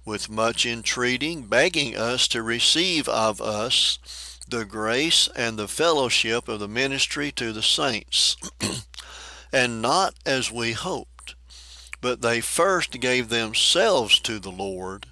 with 0.05 0.29
much 0.29 0.65
entreating, 0.65 1.47
begging 1.47 1.97
us 1.97 2.29
to 2.29 2.41
receive 2.41 3.09
of 3.09 3.41
us 3.41 3.99
the 4.47 4.63
grace 4.63 5.27
and 5.35 5.59
the 5.59 5.67
fellowship 5.67 6.47
of 6.47 6.61
the 6.61 6.67
ministry 6.69 7.33
to 7.33 7.51
the 7.51 7.61
saints, 7.61 8.37
and 9.51 9.81
not 9.81 10.13
as 10.25 10.49
we 10.49 10.71
hoped, 10.71 11.35
but 11.99 12.21
they 12.21 12.39
first 12.39 13.01
gave 13.01 13.27
themselves 13.27 14.17
to 14.21 14.39
the 14.39 14.51
Lord 14.51 15.07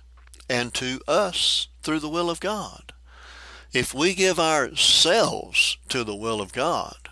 and 0.49 0.73
to 0.75 1.01
us 1.09 1.67
through 1.83 1.99
the 1.99 2.07
will 2.07 2.29
of 2.29 2.39
God. 2.39 2.93
If 3.75 3.93
we 3.93 4.13
give 4.13 4.39
ourselves 4.39 5.77
to 5.89 6.05
the 6.05 6.15
will 6.15 6.39
of 6.39 6.53
God, 6.53 7.09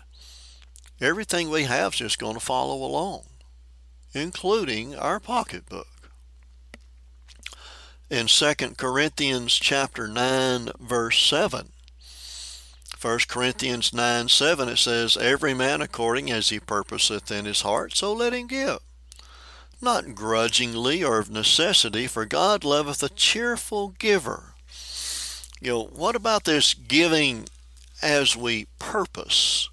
everything 0.98 1.50
we 1.50 1.64
have 1.64 1.92
is 1.92 1.98
just 1.98 2.18
going 2.18 2.32
to 2.32 2.40
follow 2.40 2.76
along, 2.76 3.24
including 4.14 4.96
our 4.96 5.20
pocketbook. 5.20 6.08
In 8.08 8.28
2 8.28 8.54
Corinthians 8.78 9.52
chapter 9.56 10.08
9 10.08 10.70
verse 10.80 11.20
7, 11.20 11.68
1 12.98 13.18
Corinthians 13.28 13.92
9 13.92 14.30
7, 14.30 14.66
it 14.70 14.78
says, 14.78 15.18
Every 15.18 15.52
man 15.52 15.82
according 15.82 16.30
as 16.30 16.48
he 16.48 16.60
purposeth 16.60 17.30
in 17.30 17.44
his 17.44 17.60
heart, 17.60 17.94
so 17.94 18.10
let 18.14 18.32
him 18.32 18.46
give. 18.46 18.78
Not 19.82 20.14
grudgingly 20.14 21.04
or 21.04 21.18
of 21.18 21.28
necessity, 21.28 22.06
for 22.06 22.24
God 22.24 22.64
loveth 22.64 23.02
a 23.02 23.10
cheerful 23.10 23.88
giver 23.98 24.53
you 25.64 25.70
know, 25.70 25.84
what 25.84 26.14
about 26.14 26.44
this 26.44 26.74
giving 26.74 27.46
as 28.02 28.36
we 28.36 28.66
purpose? 28.78 29.70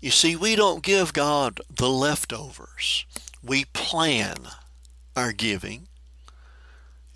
You 0.00 0.12
see, 0.12 0.36
we 0.36 0.54
don't 0.54 0.84
give 0.84 1.12
God 1.12 1.60
the 1.68 1.88
leftovers. 1.88 3.04
We 3.42 3.64
plan 3.64 4.36
our 5.16 5.32
giving 5.32 5.88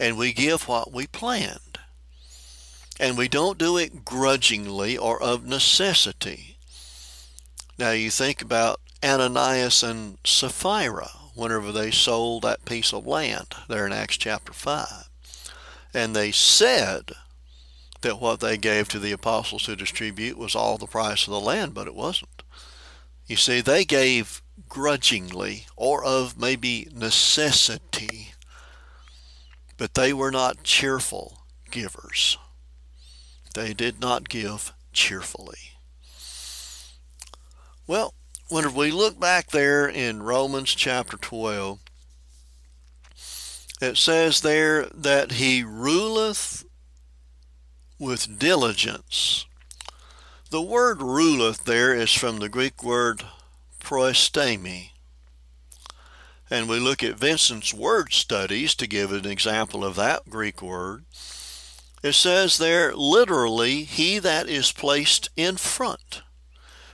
and 0.01 0.19
we 0.19 0.33
give 0.33 0.67
what 0.67 0.93
we 0.93 1.07
planned. 1.07 1.79
And 2.99 3.17
we 3.17 3.29
don't 3.29 3.59
do 3.59 3.77
it 3.77 4.05
grudgingly 4.05 4.99
or 4.99 5.23
of 5.23 5.47
necessity. 5.47 6.59
Now 7.79 7.93
you 7.93 8.11
think 8.11 8.43
about 8.43 8.81
Ananias 9.05 9.85
and 9.85 10.19
Sapphira 10.25 11.11
whenever 11.37 11.71
they 11.71 11.93
sold 11.93 12.43
that 12.43 12.65
piece 12.65 12.93
of 12.93 13.07
land 13.07 13.55
there 13.69 13.87
in 13.87 13.93
Acts 13.93 14.17
chapter 14.17 14.53
5. 14.53 15.09
And 15.95 16.17
they 16.17 16.33
said, 16.33 17.13
that 18.03 18.21
what 18.21 18.41
they 18.41 18.57
gave 18.57 18.89
to 18.89 18.99
the 18.99 19.13
apostles 19.13 19.65
to 19.65 19.77
distribute 19.77 20.37
was 20.39 20.55
all 20.55 20.79
the 20.79 20.87
price 20.87 21.27
of 21.27 21.33
the 21.33 21.41
land, 21.41 21.75
but 21.75 21.87
it 21.87 21.95
wasn't. 21.95 22.43
You 23.27 23.37
see, 23.37 23.61
they 23.61 23.85
gave 23.85 24.43
grudgingly 24.69 25.67
or 25.77 26.05
of 26.05 26.39
maybe 26.39 26.89
necessity, 26.93 28.35
but 29.77 29.95
they 29.95 30.13
were 30.13 30.31
not 30.31 30.63
cheerful 30.63 31.45
givers. 31.71 32.37
They 33.55 33.75
did 33.75 34.01
not 34.01 34.29
give 34.29 34.73
cheerfully. 34.93 35.59
Well, 37.87 38.15
when 38.49 38.75
we 38.75 38.91
look 38.91 39.19
back 39.19 39.51
there 39.51 39.89
in 39.89 40.23
Romans 40.23 40.75
chapter 40.75 41.17
12, 41.17 41.81
it 43.81 43.97
says 43.97 44.43
there 44.43 44.87
that 44.95 45.33
he 45.33 45.65
ruleth 45.65 46.65
with 48.03 48.37
diligence. 48.41 49.47
The 50.51 50.61
word 50.61 51.01
ruleth 51.01 51.65
there 51.65 51.95
is 51.95 52.13
from 52.13 52.41
the 52.41 52.49
Greek 52.49 52.83
word 52.83 53.23
proestemi. 53.81 54.91
And 56.51 56.69
we 56.69 56.81
look 56.81 57.05
at 57.05 57.15
Vincent's 57.15 57.73
word 57.73 58.13
studies 58.13 58.75
to 58.75 58.89
give 58.89 59.13
an 59.13 59.25
example 59.25 59.85
of 59.85 59.95
that 59.95 60.29
Greek 60.29 60.61
word. 60.61 61.05
It 62.03 62.15
says 62.15 62.59
there 62.59 62.93
literally, 62.93 63.85
he 63.85 64.19
that 64.19 64.49
is 64.49 64.73
placed 64.73 65.31
in 65.37 65.57
front. 65.57 66.23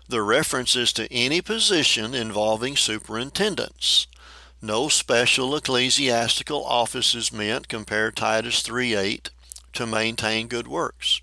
The 0.06 0.20
reference 0.20 0.76
is 0.76 0.92
to 0.92 1.10
any 1.10 1.40
position 1.40 2.14
involving 2.14 2.76
superintendence. 2.76 4.08
No 4.60 4.88
special 4.88 5.56
ecclesiastical 5.56 6.62
office 6.66 7.14
is 7.14 7.32
meant, 7.32 7.68
compare 7.68 8.10
Titus 8.10 8.60
3 8.60 8.94
8 8.94 9.30
to 9.74 9.86
maintain 9.86 10.48
good 10.48 10.68
works. 10.68 11.20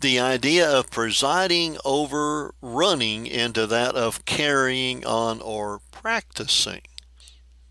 The 0.00 0.20
idea 0.20 0.68
of 0.68 0.90
presiding 0.90 1.78
over 1.84 2.54
running 2.60 3.26
into 3.26 3.66
that 3.66 3.94
of 3.94 4.24
carrying 4.24 5.06
on 5.06 5.40
or 5.40 5.80
practicing. 5.90 6.82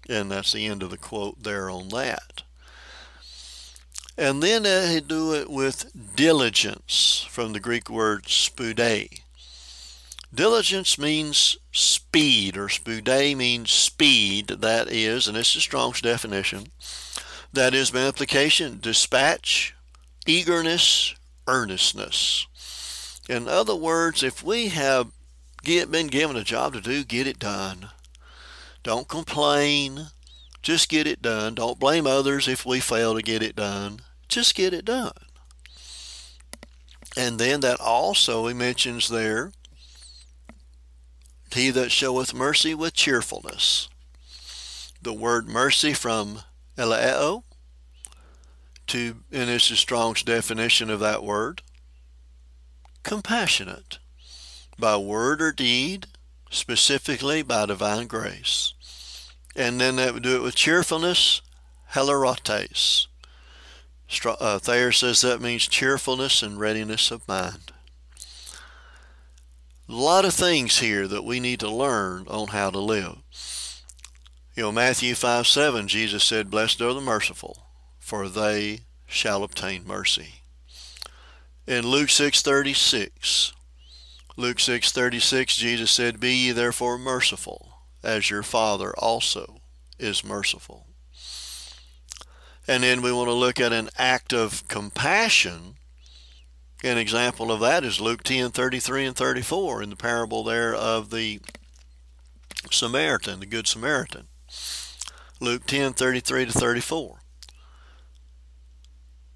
And 0.09 0.31
that's 0.31 0.51
the 0.51 0.65
end 0.65 0.83
of 0.83 0.89
the 0.89 0.97
quote 0.97 1.43
there 1.43 1.69
on 1.69 1.89
that. 1.89 2.43
And 4.17 4.41
then 4.41 4.63
they 4.63 5.01
do 5.05 5.33
it 5.33 5.49
with 5.49 5.91
diligence 6.15 7.25
from 7.29 7.53
the 7.53 7.59
Greek 7.59 7.89
word 7.89 8.23
spude. 8.25 9.19
Diligence 10.33 10.97
means 10.97 11.57
speed, 11.71 12.57
or 12.57 12.67
spude 12.67 13.37
means 13.37 13.71
speed, 13.71 14.47
that 14.47 14.89
is, 14.89 15.27
and 15.27 15.35
this 15.35 15.55
is 15.55 15.63
Strong's 15.63 16.01
definition, 16.01 16.67
that 17.55 17.73
is 17.73 17.91
by 17.91 18.05
implication, 18.05 18.79
dispatch, 18.81 19.75
eagerness, 20.25 21.15
earnestness. 21.47 22.47
In 23.27 23.47
other 23.47 23.75
words, 23.75 24.23
if 24.23 24.43
we 24.43 24.67
have 24.69 25.11
get, 25.63 25.91
been 25.91 26.07
given 26.07 26.35
a 26.35 26.43
job 26.43 26.73
to 26.73 26.81
do, 26.81 27.03
get 27.03 27.27
it 27.27 27.39
done. 27.39 27.89
Don't 28.83 29.07
complain. 29.07 30.07
Just 30.61 30.89
get 30.89 31.07
it 31.07 31.21
done. 31.21 31.55
Don't 31.55 31.79
blame 31.79 32.05
others 32.05 32.47
if 32.47 32.65
we 32.65 32.79
fail 32.79 33.15
to 33.15 33.21
get 33.21 33.41
it 33.41 33.55
done. 33.55 34.01
Just 34.27 34.55
get 34.55 34.73
it 34.73 34.85
done. 34.85 35.11
And 37.17 37.39
then 37.39 37.61
that 37.61 37.79
also 37.79 38.47
he 38.47 38.53
mentions 38.53 39.09
there, 39.09 39.51
he 41.53 41.69
that 41.69 41.91
showeth 41.91 42.33
mercy 42.33 42.75
with 42.75 42.93
cheerfulness. 42.93 43.87
The 45.01 45.13
word 45.13 45.47
mercy 45.47 45.93
from 45.93 46.41
eleo 46.77 47.43
to, 48.87 49.17
and 49.31 49.49
this 49.49 49.71
is 49.71 49.79
Strong's 49.79 50.23
definition 50.23 50.89
of 50.89 50.99
that 50.99 51.23
word, 51.23 51.61
compassionate 53.03 53.99
by 54.77 54.97
word 54.97 55.41
or 55.41 55.51
deed, 55.51 56.07
specifically 56.49 57.41
by 57.41 57.65
divine 57.65 58.07
grace. 58.07 58.73
And 59.55 59.79
then 59.79 59.95
that 59.95 60.13
would 60.13 60.23
do 60.23 60.35
it 60.35 60.41
with 60.41 60.55
cheerfulness, 60.55 61.41
hilarotes. 61.93 63.07
Uh, 64.25 64.59
Thayer 64.59 64.91
says 64.91 65.21
that 65.21 65.41
means 65.41 65.67
cheerfulness 65.67 66.43
and 66.43 66.59
readiness 66.59 67.09
of 67.09 67.27
mind. 67.27 67.71
A 69.87 69.93
lot 69.93 70.25
of 70.25 70.33
things 70.33 70.79
here 70.79 71.07
that 71.07 71.23
we 71.23 71.39
need 71.39 71.59
to 71.59 71.69
learn 71.69 72.25
on 72.27 72.47
how 72.47 72.69
to 72.69 72.79
live. 72.79 73.17
You 74.55 74.63
know, 74.63 74.71
Matthew 74.71 75.15
5 75.15 75.45
7, 75.45 75.89
Jesus 75.89 76.23
said, 76.23 76.49
Blessed 76.49 76.81
are 76.81 76.93
the 76.93 77.01
merciful, 77.01 77.67
for 77.99 78.29
they 78.29 78.81
shall 79.05 79.43
obtain 79.43 79.85
mercy. 79.85 80.35
In 81.67 81.85
Luke 81.85 82.09
6:36, 82.09 83.51
Luke 84.37 84.57
6:36 84.57 85.57
Jesus 85.57 85.91
said, 85.91 86.19
"Be 86.19 86.35
ye 86.35 86.51
therefore 86.51 86.97
merciful, 86.97 87.79
as 88.03 88.29
your 88.29 88.43
Father 88.43 88.93
also 88.97 89.61
is 89.97 90.23
merciful." 90.23 90.87
And 92.67 92.83
then 92.83 93.01
we 93.01 93.11
want 93.11 93.27
to 93.27 93.33
look 93.33 93.59
at 93.59 93.73
an 93.73 93.89
act 93.97 94.31
of 94.31 94.67
compassion. 94.67 95.77
An 96.83 96.97
example 96.97 97.51
of 97.51 97.59
that 97.61 97.83
is 97.83 97.99
Luke 97.99 98.23
10:33 98.23 99.05
and 99.05 99.15
34 99.15 99.81
in 99.81 99.89
the 99.89 99.95
parable 99.95 100.43
there 100.43 100.73
of 100.73 101.09
the 101.09 101.41
Samaritan, 102.71 103.39
the 103.39 103.45
good 103.45 103.67
Samaritan. 103.67 104.27
Luke 105.39 105.65
10:33 105.65 106.45
to 106.45 106.51
34. 106.51 107.21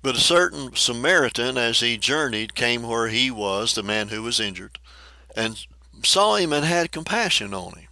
But 0.02 0.16
a 0.16 0.20
certain 0.20 0.76
Samaritan, 0.76 1.58
as 1.58 1.82
he 1.82 1.98
journeyed, 1.98 2.56
came 2.56 2.84
where 2.84 3.10
he 3.10 3.30
was, 3.30 3.74
the 3.74 3.84
man 3.84 4.08
who 4.08 4.24
was 4.24 4.40
injured, 4.40 4.80
and 5.36 5.66
saw 6.04 6.36
him 6.36 6.54
and 6.54 6.66
had 6.66 6.94
compassion 6.94 7.54
on 7.54 7.74
him, 7.74 7.90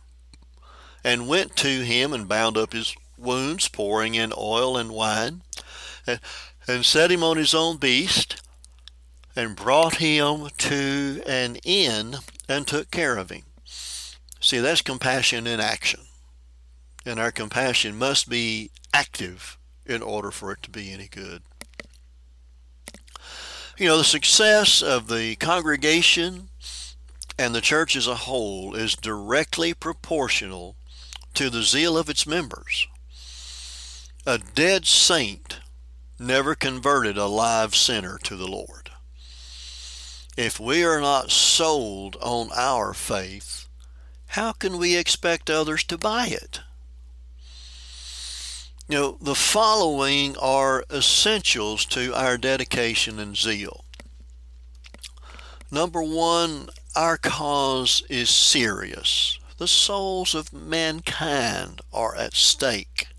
and 1.03 1.27
went 1.27 1.57
to 1.57 1.83
him 1.83 2.13
and 2.13 2.29
bound 2.29 2.57
up 2.57 2.71
his 2.71 2.95
wounds, 3.17 3.67
pouring 3.67 4.15
in 4.15 4.31
oil 4.37 4.77
and 4.77 4.91
wine, 4.91 5.41
and, 6.05 6.21
and 6.65 6.85
set 6.85 7.11
him 7.11 7.23
on 7.23 7.35
his 7.35 7.53
own 7.53 7.75
beast, 7.75 8.41
and 9.35 9.57
brought 9.57 9.95
him 9.95 10.47
to 10.57 11.21
an 11.27 11.57
inn 11.57 12.17
and 12.47 12.65
took 12.65 12.89
care 12.89 13.17
of 13.17 13.29
him. 13.29 13.43
See, 14.39 14.59
that's 14.59 14.81
compassion 14.81 15.45
in 15.45 15.59
action. 15.59 16.06
And 17.07 17.21
our 17.21 17.31
compassion 17.31 17.97
must 17.97 18.27
be 18.27 18.69
active 18.93 19.57
in 19.85 20.01
order 20.01 20.29
for 20.29 20.51
it 20.51 20.61
to 20.63 20.69
be 20.69 20.91
any 20.91 21.07
good. 21.07 21.41
You 23.77 23.87
know, 23.87 23.97
the 23.97 24.03
success 24.03 24.81
of 24.81 25.07
the 25.07 25.37
congregation 25.37 26.49
and 27.39 27.55
the 27.55 27.61
church 27.61 27.95
as 27.95 28.07
a 28.07 28.15
whole 28.15 28.75
is 28.75 28.97
directly 28.97 29.73
proportional 29.73 30.75
to 31.33 31.49
the 31.49 31.63
zeal 31.63 31.97
of 31.97 32.09
its 32.09 32.27
members. 32.27 32.89
A 34.25 34.37
dead 34.37 34.85
saint 34.85 35.61
never 36.19 36.55
converted 36.55 37.17
a 37.17 37.27
live 37.27 37.73
sinner 37.73 38.17
to 38.23 38.35
the 38.35 38.47
Lord. 38.47 38.89
If 40.35 40.59
we 40.59 40.83
are 40.83 40.99
not 40.99 41.31
sold 41.31 42.17
on 42.17 42.49
our 42.53 42.93
faith, 42.93 43.69
how 44.31 44.51
can 44.51 44.77
we 44.77 44.97
expect 44.97 45.49
others 45.49 45.85
to 45.85 45.97
buy 45.97 46.27
it? 46.27 46.59
You 48.89 48.97
know, 48.97 49.17
the 49.19 49.35
following 49.35 50.37
are 50.37 50.85
essentials 50.89 51.83
to 51.87 52.15
our 52.15 52.37
dedication 52.37 53.19
and 53.19 53.35
zeal. 53.35 53.83
Number 55.69 56.01
one, 56.01 56.69
our 56.95 57.17
cause 57.17 58.01
is 58.09 58.29
serious. 58.29 59.39
The 59.57 59.67
souls 59.67 60.33
of 60.33 60.53
mankind 60.53 61.81
are 61.91 62.15
at 62.15 62.33
stake. 62.33 63.09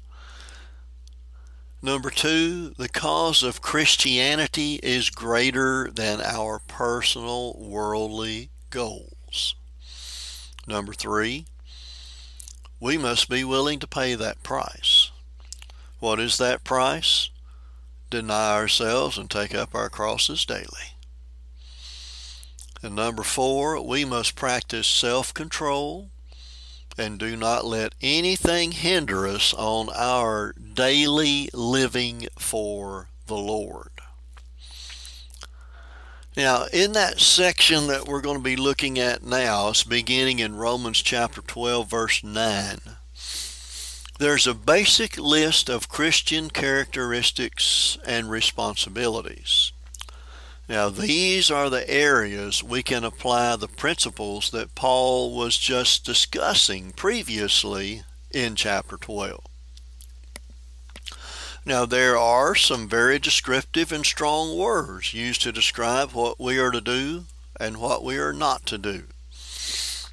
Number 1.82 2.08
two, 2.08 2.70
the 2.70 2.88
cause 2.88 3.42
of 3.42 3.60
Christianity 3.60 4.80
is 4.82 5.10
greater 5.10 5.90
than 5.92 6.22
our 6.22 6.60
personal 6.66 7.54
worldly 7.58 8.48
goals. 8.70 9.54
Number 10.66 10.94
three, 10.94 11.44
we 12.80 12.98
must 12.98 13.28
be 13.28 13.44
willing 13.44 13.78
to 13.78 13.86
pay 13.86 14.14
that 14.16 14.42
price. 14.42 14.97
What 16.00 16.20
is 16.20 16.38
that 16.38 16.64
price? 16.64 17.30
Deny 18.10 18.54
ourselves 18.54 19.18
and 19.18 19.30
take 19.30 19.54
up 19.54 19.74
our 19.74 19.90
crosses 19.90 20.44
daily. 20.44 20.94
And 22.82 22.94
number 22.94 23.22
four, 23.22 23.82
we 23.84 24.04
must 24.04 24.36
practice 24.36 24.86
self 24.86 25.34
control 25.34 26.10
and 26.96 27.18
do 27.18 27.36
not 27.36 27.64
let 27.64 27.94
anything 28.00 28.72
hinder 28.72 29.26
us 29.26 29.54
on 29.54 29.88
our 29.94 30.52
daily 30.52 31.48
living 31.52 32.28
for 32.38 33.08
the 33.26 33.36
Lord. 33.36 33.90
Now, 36.36 36.66
in 36.72 36.92
that 36.92 37.20
section 37.20 37.88
that 37.88 38.06
we're 38.06 38.20
going 38.20 38.36
to 38.36 38.42
be 38.42 38.56
looking 38.56 38.98
at 38.98 39.24
now, 39.24 39.70
it's 39.70 39.82
beginning 39.82 40.38
in 40.38 40.54
Romans 40.54 41.02
chapter 41.02 41.40
12, 41.40 41.90
verse 41.90 42.22
9. 42.22 42.78
There's 44.18 44.48
a 44.48 44.54
basic 44.54 45.16
list 45.16 45.68
of 45.68 45.88
Christian 45.88 46.50
characteristics 46.50 47.96
and 48.04 48.28
responsibilities. 48.28 49.70
Now, 50.68 50.88
these 50.88 51.52
are 51.52 51.70
the 51.70 51.88
areas 51.88 52.60
we 52.60 52.82
can 52.82 53.04
apply 53.04 53.54
the 53.54 53.68
principles 53.68 54.50
that 54.50 54.74
Paul 54.74 55.36
was 55.36 55.56
just 55.56 56.04
discussing 56.04 56.90
previously 56.90 58.02
in 58.32 58.56
chapter 58.56 58.96
12. 58.96 59.40
Now, 61.64 61.86
there 61.86 62.18
are 62.18 62.56
some 62.56 62.88
very 62.88 63.20
descriptive 63.20 63.92
and 63.92 64.04
strong 64.04 64.58
words 64.58 65.14
used 65.14 65.42
to 65.42 65.52
describe 65.52 66.10
what 66.10 66.40
we 66.40 66.58
are 66.58 66.72
to 66.72 66.80
do 66.80 67.26
and 67.60 67.76
what 67.76 68.02
we 68.02 68.18
are 68.18 68.32
not 68.32 68.66
to 68.66 68.78
do. 68.78 69.04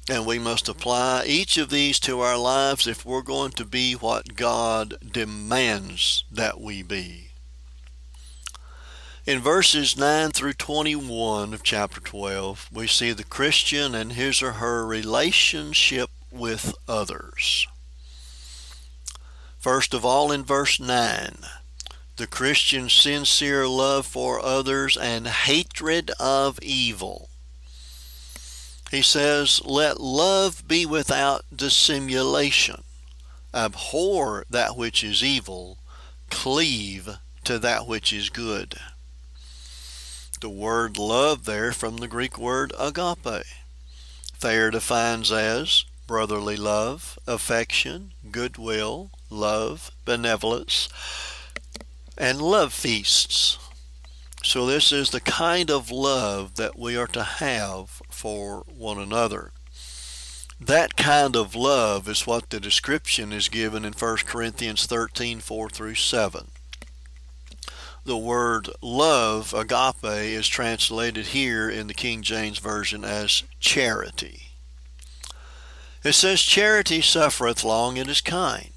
And 0.08 0.24
we 0.24 0.38
must 0.38 0.68
apply 0.68 1.24
each 1.26 1.56
of 1.58 1.68
these 1.68 1.98
to 2.00 2.20
our 2.20 2.38
lives 2.38 2.86
if 2.86 3.04
we're 3.04 3.22
going 3.22 3.50
to 3.52 3.64
be 3.64 3.94
what 3.94 4.36
God 4.36 4.94
demands 5.12 6.24
that 6.30 6.60
we 6.60 6.82
be. 6.82 7.30
In 9.26 9.40
verses 9.40 9.96
9 9.96 10.30
through 10.30 10.52
21 10.52 11.52
of 11.52 11.64
chapter 11.64 12.00
12, 12.00 12.68
we 12.72 12.86
see 12.86 13.10
the 13.10 13.24
Christian 13.24 13.92
and 13.96 14.12
his 14.12 14.40
or 14.40 14.52
her 14.52 14.86
relationship 14.86 16.10
with 16.30 16.76
others. 16.86 17.66
First 19.58 19.92
of 19.92 20.04
all, 20.04 20.30
in 20.30 20.44
verse 20.44 20.78
9, 20.78 21.38
the 22.16 22.28
Christian's 22.28 22.92
sincere 22.92 23.66
love 23.66 24.06
for 24.06 24.38
others 24.38 24.96
and 24.96 25.26
hatred 25.26 26.12
of 26.20 26.60
evil. 26.62 27.25
He 28.90 29.02
says, 29.02 29.60
Let 29.64 30.00
love 30.00 30.66
be 30.66 30.86
without 30.86 31.44
dissimulation. 31.54 32.82
Abhor 33.54 34.44
that 34.50 34.76
which 34.76 35.02
is 35.02 35.22
evil, 35.22 35.78
cleave 36.30 37.18
to 37.44 37.58
that 37.58 37.86
which 37.86 38.12
is 38.12 38.28
good 38.28 38.78
the 40.40 40.48
word 40.50 40.98
love 40.98 41.44
there 41.44 41.72
from 41.72 41.96
the 41.96 42.08
Greek 42.08 42.38
word 42.38 42.72
agape. 42.78 43.44
Thayer 44.38 44.70
defines 44.70 45.32
as 45.32 45.84
brotherly 46.06 46.56
love, 46.56 47.18
affection, 47.26 48.12
goodwill, 48.30 49.10
love, 49.30 49.90
benevolence, 50.04 50.88
and 52.16 52.40
love 52.40 52.72
feasts. 52.72 53.58
So, 54.42 54.66
this 54.66 54.92
is 54.92 55.10
the 55.10 55.20
kind 55.20 55.70
of 55.70 55.90
love 55.90 56.54
that 56.54 56.78
we 56.78 56.96
are 56.96 57.08
to 57.08 57.22
have 57.22 58.02
for 58.10 58.64
one 58.66 58.98
another. 58.98 59.50
That 60.60 60.96
kind 60.96 61.36
of 61.36 61.54
love 61.54 62.08
is 62.08 62.26
what 62.26 62.50
the 62.50 62.60
description 62.60 63.32
is 63.32 63.48
given 63.48 63.84
in 63.84 63.92
1 63.92 64.16
Corinthians 64.18 64.86
13 64.86 65.40
4 65.40 65.68
through 65.70 65.94
7 65.96 66.50
the 68.06 68.16
word 68.16 68.70
love, 68.80 69.52
agape, 69.52 70.04
is 70.04 70.46
translated 70.46 71.26
here 71.26 71.68
in 71.68 71.88
the 71.88 71.94
King 71.94 72.22
James 72.22 72.58
Version 72.58 73.04
as 73.04 73.42
charity. 73.58 74.42
It 76.04 76.12
says, 76.12 76.40
Charity 76.40 77.00
suffereth 77.00 77.64
long 77.64 77.98
and 77.98 78.08
is 78.08 78.20
kind. 78.20 78.70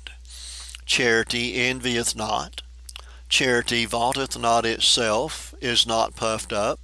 Charity 0.86 1.56
envieth 1.58 2.16
not. 2.16 2.64
Charity 3.30 3.86
vaunteth 3.86 4.38
not 4.38 4.66
itself, 4.66 5.54
is 5.62 5.88
not 5.88 6.16
puffed 6.16 6.52
up, 6.52 6.80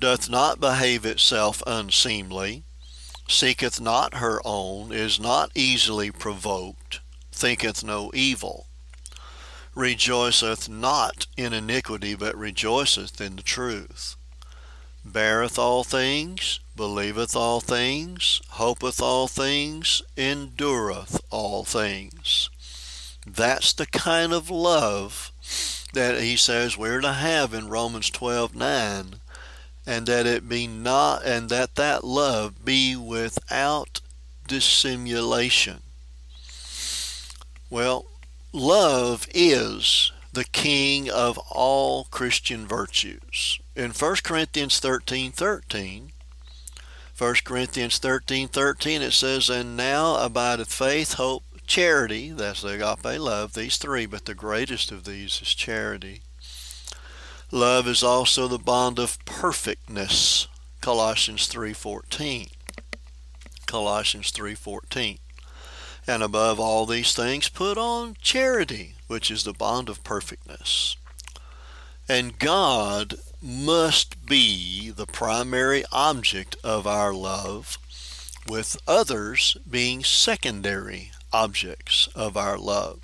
doth 0.00 0.30
not 0.30 0.60
behave 0.60 1.04
itself 1.04 1.62
unseemly, 1.66 2.62
seeketh 3.28 3.80
not 3.80 4.14
her 4.14 4.40
own, 4.44 4.92
is 4.92 5.20
not 5.20 5.50
easily 5.54 6.10
provoked, 6.10 7.00
thinketh 7.32 7.84
no 7.84 8.10
evil 8.14 8.66
rejoiceth 9.74 10.68
not 10.68 11.26
in 11.36 11.52
iniquity, 11.52 12.14
but 12.14 12.36
rejoiceth 12.36 13.20
in 13.20 13.36
the 13.36 13.42
truth, 13.42 14.16
beareth 15.04 15.58
all 15.58 15.84
things, 15.84 16.60
believeth 16.76 17.34
all 17.34 17.60
things, 17.60 18.40
hopeth 18.50 19.00
all 19.00 19.26
things, 19.26 20.02
endureth 20.16 21.20
all 21.30 21.64
things. 21.64 22.50
That's 23.26 23.72
the 23.72 23.86
kind 23.86 24.32
of 24.32 24.50
love 24.50 25.32
that 25.94 26.20
he 26.20 26.36
says 26.36 26.76
we're 26.76 27.00
to 27.00 27.12
have 27.12 27.54
in 27.54 27.68
Romans 27.68 28.10
12:9 28.10 29.20
and 29.86 30.06
that 30.06 30.26
it 30.26 30.48
be 30.48 30.66
not 30.66 31.24
and 31.24 31.48
that 31.50 31.74
that 31.74 32.04
love 32.04 32.64
be 32.64 32.96
without 32.96 34.00
dissimulation. 34.46 35.80
Well, 37.70 38.06
Love 38.56 39.26
is 39.34 40.12
the 40.32 40.44
king 40.44 41.10
of 41.10 41.38
all 41.50 42.04
Christian 42.04 42.68
virtues. 42.68 43.58
In 43.74 43.90
1 43.90 44.16
Corinthians 44.22 44.78
13 44.78 45.32
13, 45.32 46.12
1 47.18 47.34
Corinthians 47.42 47.98
13 47.98 48.46
13, 48.46 49.02
it 49.02 49.12
says, 49.12 49.50
And 49.50 49.76
now 49.76 50.24
abideth 50.24 50.72
faith, 50.72 51.14
hope, 51.14 51.42
charity, 51.66 52.30
that's 52.30 52.62
the 52.62 52.68
agape 52.68 53.20
love, 53.20 53.54
these 53.54 53.76
three, 53.76 54.06
but 54.06 54.24
the 54.24 54.34
greatest 54.34 54.92
of 54.92 55.04
these 55.04 55.40
is 55.42 55.54
charity. 55.54 56.22
Love 57.50 57.86
is 57.86 58.02
also 58.02 58.48
the 58.48 58.58
bond 58.58 58.98
of 58.98 59.22
perfectness, 59.24 60.48
Colossians 60.80 61.46
3:14. 61.46 62.50
Colossians 63.66 64.30
3:14. 64.30 65.18
And 66.06 66.22
above 66.22 66.60
all 66.60 66.84
these 66.84 67.14
things, 67.14 67.48
put 67.48 67.78
on 67.78 68.16
charity, 68.20 68.96
which 69.06 69.30
is 69.30 69.44
the 69.44 69.54
bond 69.54 69.88
of 69.88 70.04
perfectness. 70.04 70.96
And 72.08 72.38
God 72.38 73.14
must 73.40 74.26
be 74.26 74.90
the 74.90 75.06
primary 75.06 75.84
object 75.90 76.56
of 76.62 76.86
our 76.86 77.14
love, 77.14 77.78
with 78.46 78.76
others 78.86 79.56
being 79.68 80.04
secondary 80.04 81.12
objects 81.34 82.08
of 82.14 82.36
our 82.36 82.56
love. 82.56 83.00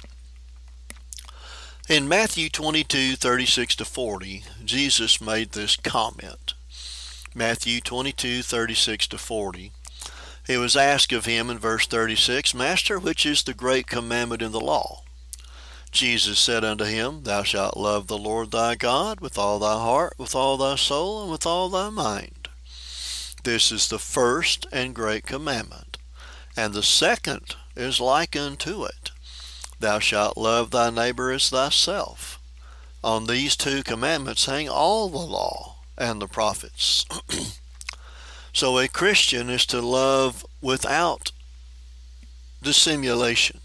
In 1.88 2.08
Matthew 2.08 2.48
22, 2.48 3.16
36 3.16 3.74
to 3.74 3.84
40, 3.84 4.44
Jesus 4.64 5.20
made 5.20 5.50
this 5.50 5.74
comment. 5.74 6.54
Matthew 7.34 7.80
22, 7.80 8.42
36 8.42 9.08
to 9.08 9.18
40. 9.18 9.72
It 10.46 10.58
was 10.58 10.76
asked 10.76 11.12
of 11.12 11.26
him 11.26 11.50
in 11.50 11.58
verse 11.58 11.88
36, 11.88 12.54
Master, 12.54 13.00
which 13.00 13.26
is 13.26 13.42
the 13.42 13.54
great 13.54 13.88
commandment 13.88 14.42
in 14.42 14.52
the 14.52 14.60
law? 14.60 15.02
Jesus 15.90 16.38
said 16.38 16.64
unto 16.64 16.84
him, 16.84 17.24
Thou 17.24 17.42
shalt 17.42 17.76
love 17.76 18.06
the 18.06 18.16
Lord 18.16 18.52
thy 18.52 18.76
God 18.76 19.20
with 19.20 19.36
all 19.36 19.58
thy 19.58 19.74
heart, 19.74 20.14
with 20.18 20.36
all 20.36 20.56
thy 20.56 20.76
soul, 20.76 21.22
and 21.22 21.32
with 21.32 21.44
all 21.44 21.68
thy 21.68 21.90
mind. 21.90 22.48
This 23.42 23.72
is 23.72 23.88
the 23.88 23.98
first 23.98 24.66
and 24.70 24.94
great 24.94 25.26
commandment. 25.26 25.98
And 26.56 26.72
the 26.72 26.84
second 26.84 27.56
is 27.76 28.00
like 28.00 28.36
unto 28.36 28.84
it 28.84 29.10
Thou 29.80 29.98
shalt 29.98 30.36
love 30.36 30.70
thy 30.70 30.90
neighbor 30.90 31.32
as 31.32 31.48
thyself. 31.48 32.38
On 33.02 33.24
these 33.24 33.56
two 33.56 33.82
commandments 33.82 34.44
hang 34.44 34.68
all 34.68 35.08
the 35.08 35.16
law 35.16 35.76
and 35.96 36.20
the 36.20 36.28
prophets. 36.28 37.06
so 38.52 38.78
a 38.78 38.88
Christian 38.88 39.48
is 39.48 39.64
to 39.66 39.80
love 39.80 40.44
without 40.60 41.32
dissimulation. 42.62 43.60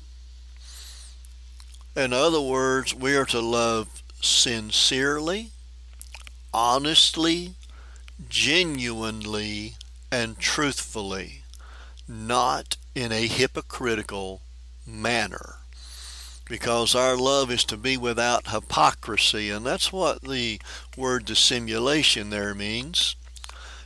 In 1.98 2.14
other 2.14 2.42
words, 2.42 2.96
we 2.96 3.18
are 3.18 3.26
to 3.26 3.42
love 3.42 4.02
sincerely, 4.22 5.50
honestly, 6.54 7.56
genuinely, 8.30 9.76
and 10.12 10.40
truthfully, 10.40 11.44
not 12.08 12.78
in 12.96 13.12
a 13.12 13.28
hypocritical 13.28 14.42
manner 14.88 15.58
because 16.46 16.96
our 16.96 17.18
love 17.18 17.52
is 17.52 17.64
to 17.66 17.78
be 17.78 17.98
without 17.98 18.48
hypocrisy, 18.48 19.50
and 19.50 19.66
that's 19.66 19.92
what 19.92 20.22
the 20.22 20.60
word 20.96 21.26
dissimulation 21.26 22.30
there 22.30 22.54
means. 22.54 23.16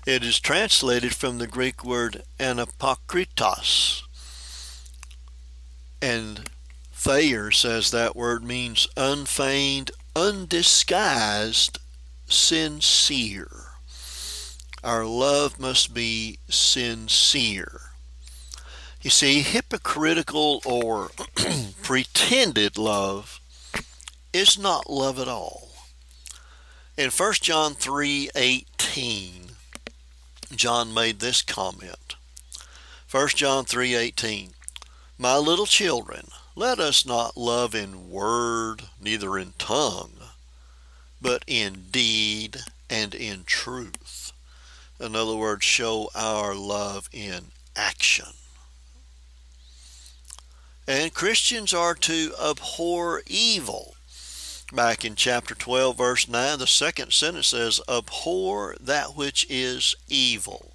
It 0.05 0.23
is 0.23 0.39
translated 0.39 1.15
from 1.15 1.37
the 1.37 1.47
Greek 1.47 1.83
word 1.83 2.23
anupokritos. 2.39 4.03
And 6.01 6.49
Thayer 6.93 7.51
says 7.51 7.91
that 7.91 8.15
word 8.15 8.43
means 8.43 8.87
unfeigned, 8.97 9.91
undisguised, 10.15 11.79
sincere. 12.27 13.49
Our 14.83 15.05
love 15.05 15.59
must 15.59 15.93
be 15.93 16.39
sincere. 16.49 17.88
You 19.01 19.09
see, 19.09 19.41
hypocritical 19.43 20.61
or 20.65 21.11
pretended 21.83 22.77
love 22.77 23.39
is 24.33 24.57
not 24.59 24.89
love 24.89 25.17
at 25.19 25.27
all. 25.29 25.69
In 26.97 27.09
1 27.09 27.33
John 27.35 27.75
3:18, 27.75 29.51
John 30.53 30.93
made 30.93 31.21
this 31.21 31.41
comment. 31.41 32.15
1 33.09 33.29
John 33.29 33.63
3:18 33.63 34.51
My 35.17 35.37
little 35.37 35.65
children, 35.65 36.27
let 36.53 36.77
us 36.81 37.05
not 37.05 37.37
love 37.37 37.73
in 37.73 38.09
word, 38.09 38.89
neither 38.99 39.37
in 39.37 39.53
tongue, 39.57 40.17
but 41.21 41.45
in 41.47 41.85
deed 41.89 42.65
and 42.89 43.15
in 43.15 43.45
truth. 43.45 44.33
In 44.99 45.15
other 45.15 45.35
words, 45.35 45.63
show 45.63 46.09
our 46.13 46.53
love 46.53 47.07
in 47.13 47.51
action. 47.77 48.33
And 50.89 51.13
Christians 51.13 51.71
are 51.71 51.93
to 51.93 52.33
abhor 52.43 53.21
evil. 53.27 53.93
Back 54.73 55.05
in 55.05 55.13
chapter 55.13 55.53
12, 55.53 55.95
verse 55.95 56.27
9, 56.27 56.57
the 56.57 56.65
second 56.65 57.13
sentence 57.13 57.45
says, 57.45 57.79
Abhor 57.87 58.75
that 58.79 59.15
which 59.15 59.45
is 59.51 59.95
evil. 60.07 60.73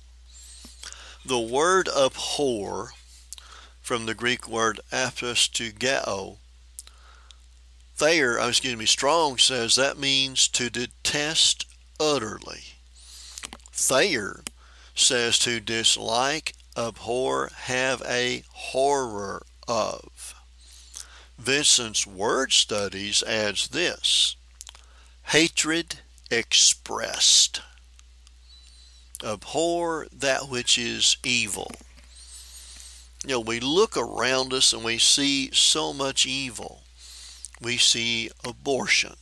The 1.26 1.40
word 1.40 1.88
abhor, 1.88 2.92
from 3.80 4.06
the 4.06 4.14
Greek 4.14 4.46
word 4.46 4.78
apostugeo, 4.92 6.36
Thayer, 7.96 8.38
uh, 8.38 8.50
excuse 8.50 8.76
me, 8.76 8.86
Strong 8.86 9.38
says 9.38 9.74
that 9.74 9.98
means 9.98 10.46
to 10.46 10.70
detest 10.70 11.66
utterly. 11.98 12.62
Thayer 13.72 14.44
says 14.94 15.40
to 15.40 15.58
dislike, 15.58 16.54
abhor, 16.76 17.50
have 17.62 18.00
a 18.06 18.44
horror 18.52 19.44
of. 19.68 20.34
Vincent's 21.38 22.06
Word 22.06 22.52
Studies 22.52 23.22
adds 23.24 23.68
this 23.68 24.36
hatred 25.28 26.00
expressed. 26.30 27.60
Abhor 29.22 30.06
that 30.12 30.48
which 30.48 30.78
is 30.78 31.16
evil. 31.24 31.70
You 33.24 33.30
know, 33.30 33.40
we 33.40 33.58
look 33.58 33.96
around 33.96 34.52
us 34.52 34.72
and 34.72 34.84
we 34.84 34.98
see 34.98 35.50
so 35.52 35.92
much 35.92 36.26
evil. 36.26 36.82
We 37.60 37.78
see 37.78 38.30
abortion. 38.44 39.14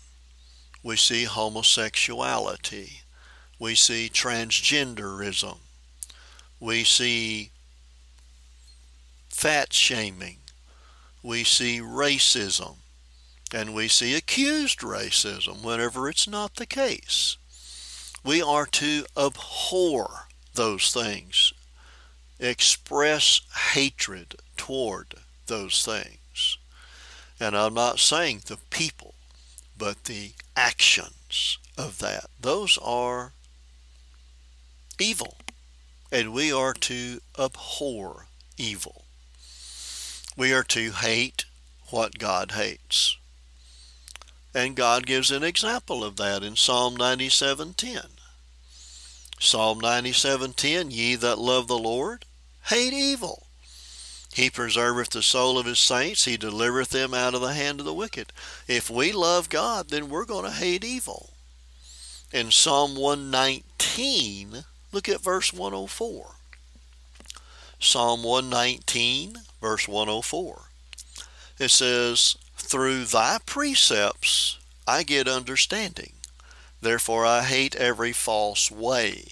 We 0.83 0.97
see 0.97 1.25
homosexuality. 1.25 3.03
We 3.61 3.77
see 3.77 4.11
transgenderism. 4.13 5.59
We 6.59 6.83
see 6.83 7.51
fat 9.43 9.73
shaming. 9.73 10.37
We 11.21 11.43
see 11.43 11.81
racism. 11.81 12.77
And 13.53 13.75
we 13.75 13.89
see 13.89 14.15
accused 14.15 14.83
racism 14.83 15.65
whenever 15.65 16.09
it's 16.09 16.29
not 16.29 16.55
the 16.55 16.65
case. 16.65 17.37
We 18.25 18.41
are 18.41 18.67
to 18.67 19.05
abhor 19.17 20.29
those 20.55 20.93
things, 20.93 21.53
express 22.39 23.41
hatred 23.73 24.37
toward 24.57 25.17
those 25.49 25.85
things. 25.85 26.57
And 27.41 27.57
I'm 27.57 27.75
not 27.75 27.99
saying 27.99 28.43
the 28.47 28.59
people, 28.71 29.15
but 29.77 30.05
the 30.05 30.35
actions 30.57 31.59
of 31.77 31.99
that. 31.99 32.27
Those 32.41 32.79
are 32.81 33.33
evil. 35.01 35.37
And 36.13 36.33
we 36.33 36.53
are 36.53 36.75
to 36.75 37.21
abhor 37.37 38.27
evil. 38.57 39.02
We 40.37 40.53
are 40.53 40.65
to 40.65 40.93
hate 40.93 41.45
what 41.91 42.19
God 42.19 42.53
hates. 42.53 43.17
And 44.55 44.77
God 44.77 45.07
gives 45.07 45.31
an 45.31 45.43
example 45.43 46.03
of 46.03 46.17
that 46.17 46.43
in 46.43 46.57
Psalm 46.57 46.97
97:10. 46.97 48.19
Psalm 49.39 49.81
97:10, 49.81 50.91
Ye 50.91 51.17
that 51.17 51.39
love 51.39 51.69
the 51.69 51.79
Lord, 51.79 52.25
hate 52.65 52.93
evil. 52.93 53.47
He 54.33 54.49
preserveth 54.49 55.11
the 55.11 55.23
soul 55.23 55.59
of 55.59 55.67
his 55.67 55.79
saints, 55.79 56.25
he 56.25 56.39
delivereth 56.39 56.89
them 56.89 57.13
out 57.13 57.35
of 57.35 57.43
the 57.43 57.53
hand 57.53 57.81
of 57.81 57.87
the 57.87 57.93
wicked. 57.93 58.33
If 58.67 58.89
we 58.89 59.13
love 59.13 59.51
God, 59.51 59.91
then 59.91 60.09
we're 60.09 60.25
going 60.25 60.45
to 60.45 60.51
hate 60.51 60.85
evil. 60.85 61.35
In 62.33 62.51
Psalm 62.51 62.95
119, 62.95 64.65
look 64.91 65.09
at 65.11 65.21
verse 65.21 65.53
104. 65.53 66.37
Psalm 67.85 68.23
119, 68.23 69.39
verse 69.61 69.89
104. 69.89 70.63
It 71.59 71.71
says, 71.71 72.37
Through 72.57 73.07
thy 73.07 73.39
precepts 73.45 74.59
I 74.87 75.03
get 75.03 75.27
understanding. 75.27 76.13
Therefore 76.81 77.27
I 77.27 77.43
hate 77.43 77.75
every 77.75 78.13
false 78.13 78.71
way. 78.71 79.25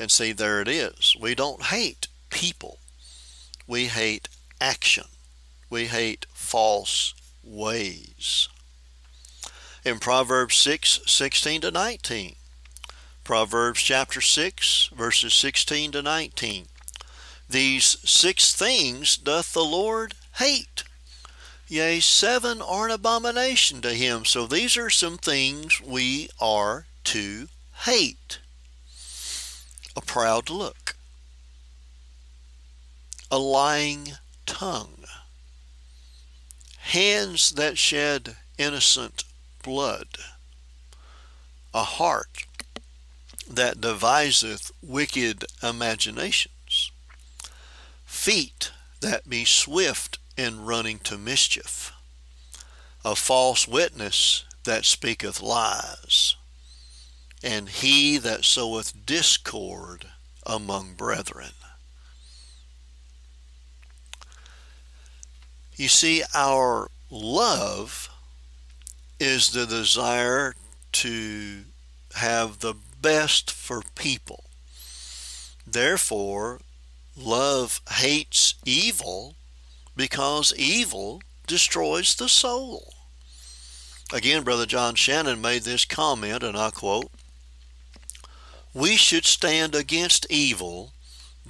And 0.00 0.10
see, 0.10 0.32
there 0.32 0.62
it 0.62 0.68
is. 0.68 1.14
We 1.20 1.34
don't 1.34 1.64
hate 1.64 2.08
people. 2.30 2.78
We 3.66 3.88
hate 3.88 4.28
action. 4.60 5.04
We 5.68 5.86
hate 5.86 6.24
false 6.32 7.14
ways. 7.44 8.48
In 9.84 9.98
Proverbs 9.98 10.56
6, 10.56 11.00
16 11.04 11.60
to 11.60 11.70
19. 11.70 12.36
Proverbs 13.24 13.82
chapter 13.82 14.22
6, 14.22 14.90
verses 14.94 15.34
16 15.34 15.92
to 15.92 16.00
19. 16.00 16.66
These 17.50 17.98
six 18.08 18.52
things 18.52 19.16
doth 19.16 19.54
the 19.54 19.64
Lord 19.64 20.14
hate. 20.36 20.84
Yea, 21.66 22.00
seven 22.00 22.60
are 22.62 22.86
an 22.86 22.92
abomination 22.92 23.80
to 23.82 23.94
him. 23.94 24.24
So 24.24 24.46
these 24.46 24.76
are 24.76 24.90
some 24.90 25.18
things 25.18 25.80
we 25.80 26.28
are 26.40 26.86
to 27.04 27.48
hate. 27.84 28.40
A 29.96 30.00
proud 30.00 30.50
look, 30.50 30.96
a 33.30 33.38
lying 33.38 34.12
tongue, 34.46 35.04
hands 36.78 37.50
that 37.52 37.76
shed 37.78 38.36
innocent 38.56 39.24
blood, 39.62 40.08
a 41.74 41.82
heart 41.82 42.44
that 43.50 43.80
deviseth 43.80 44.70
wicked 44.82 45.44
imaginations, 45.62 46.54
feet 48.28 48.72
that 49.00 49.26
be 49.26 49.42
swift 49.42 50.18
in 50.36 50.62
running 50.66 50.98
to 50.98 51.16
mischief, 51.16 51.94
a 53.02 53.16
false 53.16 53.66
witness 53.66 54.44
that 54.64 54.84
speaketh 54.84 55.40
lies, 55.40 56.36
and 57.42 57.70
he 57.70 58.18
that 58.18 58.44
soweth 58.44 59.06
discord 59.06 60.04
among 60.44 60.92
brethren. 60.92 61.52
You 65.76 65.88
see, 65.88 66.22
our 66.34 66.90
love 67.08 68.10
is 69.18 69.52
the 69.52 69.64
desire 69.64 70.54
to 70.92 71.62
have 72.16 72.58
the 72.58 72.74
best 73.00 73.50
for 73.50 73.80
people. 73.94 74.44
Therefore, 75.66 76.60
love 77.18 77.80
hates 77.90 78.54
evil 78.64 79.34
because 79.96 80.52
evil 80.56 81.20
destroys 81.46 82.14
the 82.14 82.28
soul. 82.28 82.94
Again, 84.12 84.42
Brother 84.42 84.64
John 84.64 84.94
Shannon 84.94 85.40
made 85.40 85.62
this 85.62 85.84
comment, 85.84 86.42
and 86.42 86.56
I 86.56 86.70
quote 86.70 87.10
We 88.72 88.96
should 88.96 89.26
stand 89.26 89.74
against 89.74 90.30
evil, 90.30 90.92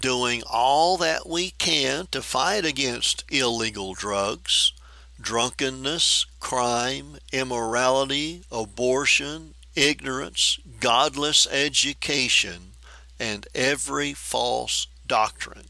doing 0.01 0.43
all 0.51 0.97
that 0.97 1.29
we 1.29 1.51
can 1.51 2.07
to 2.11 2.23
fight 2.23 2.65
against 2.65 3.25
illegal 3.31 3.95
drugs, 3.95 4.73
drunkenness, 5.21 6.27
crime, 6.41 7.19
immorality, 7.33 8.43
abortion, 8.51 9.55
ignorance, 9.77 10.59
godless 10.81 11.47
education, 11.51 12.73
and 13.21 13.47
every 13.55 14.15
false 14.15 14.87
doctrine. 15.09 15.69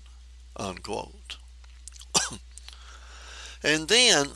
Unquote. 0.57 1.37
and 3.63 3.89
then, 3.89 4.31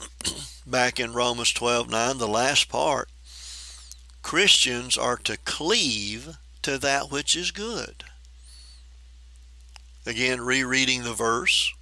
back 0.67 1.01
in 1.01 1.13
Romans 1.13 1.53
12 1.53 1.91
9, 1.91 2.19
the 2.19 2.29
last 2.29 2.69
part, 2.69 3.09
Christians 4.23 4.97
are 4.97 5.17
to 5.19 5.37
cleave 5.39 6.37
to 6.63 6.79
that 6.79 7.11
which 7.11 7.35
is 7.37 7.51
good. 7.51 8.05
Again, 10.07 10.41
rereading 10.41 11.03
the 11.03 11.13
verse, 11.13 11.73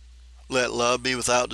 let 0.49 0.73
love 0.73 1.03
be 1.03 1.15
without 1.15 1.51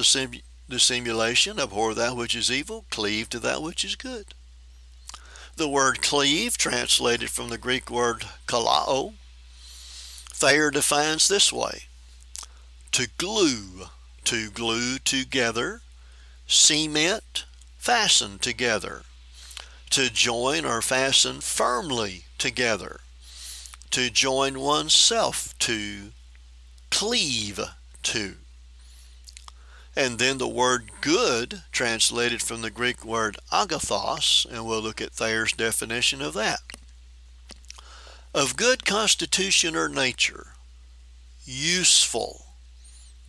dissimulation, 0.68 1.60
abhor 1.60 1.94
that 1.94 2.16
which 2.16 2.34
is 2.34 2.50
evil, 2.50 2.86
cleave 2.90 3.28
to 3.30 3.38
that 3.40 3.62
which 3.62 3.84
is 3.84 3.94
good. 3.94 4.34
The 5.56 5.68
word 5.68 6.02
cleave, 6.02 6.58
translated 6.58 7.30
from 7.30 7.48
the 7.48 7.58
Greek 7.58 7.90
word 7.90 8.24
kollao, 8.46 9.14
Thayer 10.38 10.70
defines 10.70 11.28
this 11.28 11.50
way 11.50 11.84
to 12.92 13.08
glue, 13.16 13.86
to 14.24 14.50
glue 14.50 14.98
together, 14.98 15.80
cement, 16.46 17.46
fasten 17.78 18.38
together, 18.38 19.04
to 19.88 20.10
join 20.10 20.66
or 20.66 20.82
fasten 20.82 21.40
firmly 21.40 22.24
together, 22.36 23.00
to 23.90 24.10
join 24.10 24.60
oneself 24.60 25.58
to, 25.60 26.12
cleave 26.90 27.58
to. 28.02 28.34
And 29.96 30.18
then 30.18 30.36
the 30.36 30.46
word 30.46 30.90
good, 31.00 31.62
translated 31.72 32.42
from 32.42 32.60
the 32.60 32.70
Greek 32.70 33.06
word 33.06 33.38
agathos, 33.50 34.44
and 34.44 34.66
we'll 34.66 34.82
look 34.82 35.00
at 35.00 35.12
Thayer's 35.12 35.54
definition 35.54 36.20
of 36.20 36.34
that. 36.34 36.60
Of 38.36 38.54
good 38.54 38.84
constitution 38.84 39.74
or 39.74 39.88
nature, 39.88 40.48
useful, 41.46 42.44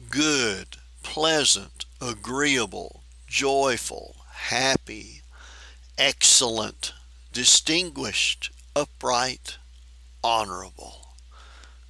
good, 0.10 0.76
pleasant, 1.02 1.86
agreeable, 2.02 3.04
joyful, 3.26 4.18
happy, 4.30 5.22
excellent, 5.98 6.92
distinguished, 7.32 8.52
upright, 8.76 9.56
honorable. 10.22 11.16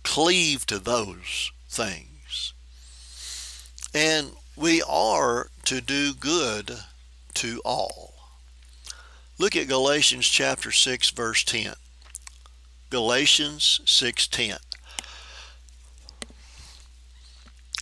Cleave 0.04 0.68
to 0.68 0.78
those 0.78 1.52
things. 1.68 2.54
And 3.96 4.34
we 4.56 4.84
are 4.84 5.50
to 5.66 5.82
do 5.82 6.14
good 6.14 6.82
to 7.34 7.62
all. 7.66 8.14
Look 9.40 9.56
at 9.56 9.68
Galatians 9.68 10.28
chapter 10.28 10.72
6 10.72 11.10
verse 11.10 11.44
10. 11.44 11.74
Galatians 12.89 13.82
6:10. 13.86 14.60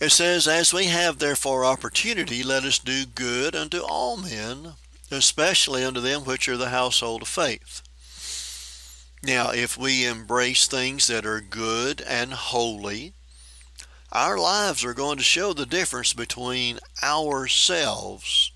It 0.00 0.10
says, 0.10 0.46
As 0.46 0.74
we 0.74 0.86
have 0.86 1.18
therefore 1.18 1.64
opportunity, 1.64 2.42
let 2.42 2.64
us 2.64 2.78
do 2.78 3.06
good 3.06 3.56
unto 3.56 3.80
all 3.80 4.16
men, 4.18 4.74
especially 5.10 5.84
unto 5.84 6.00
them 6.00 6.24
which 6.24 6.48
are 6.48 6.56
the 6.58 6.68
household 6.68 7.22
of 7.22 7.28
faith. 7.28 7.82
Now, 9.22 9.50
if 9.50 9.78
we 9.78 10.04
embrace 10.04 10.66
things 10.66 11.06
that 11.06 11.24
are 11.24 11.40
good 11.40 12.02
and 12.02 12.34
holy, 12.34 13.14
our 14.12 14.38
lives 14.38 14.84
are 14.84 14.94
going 14.94 15.16
to 15.18 15.24
show 15.24 15.52
the 15.52 15.66
difference 15.66 16.12
between 16.12 16.78
ourselves 17.02 18.52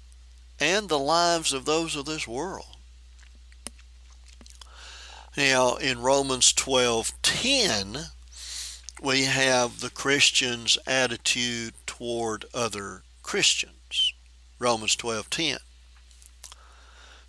and 0.58 0.88
the 0.88 0.98
lives 0.98 1.52
of 1.52 1.64
those 1.64 1.96
of 1.96 2.04
this 2.04 2.28
world. 2.28 2.69
Now, 5.40 5.76
in 5.76 6.02
Romans 6.02 6.52
12:10, 6.52 8.10
we 9.00 9.24
have 9.24 9.80
the 9.80 9.88
Christian's 9.88 10.76
attitude 10.86 11.72
toward 11.86 12.44
other 12.52 13.04
Christians. 13.22 14.12
Romans 14.58 14.94
12:10. 14.96 15.60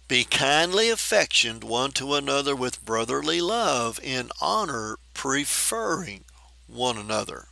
Be 0.10 0.26
kindly 0.26 0.90
affectioned 0.90 1.64
one 1.64 1.94
to 1.94 2.16
another 2.16 2.54
with 2.54 2.84
brotherly 2.84 3.40
love, 3.40 3.98
in 4.04 4.30
honor 4.42 5.00
preferring 5.14 6.26
one 6.68 6.98
another 6.98 7.48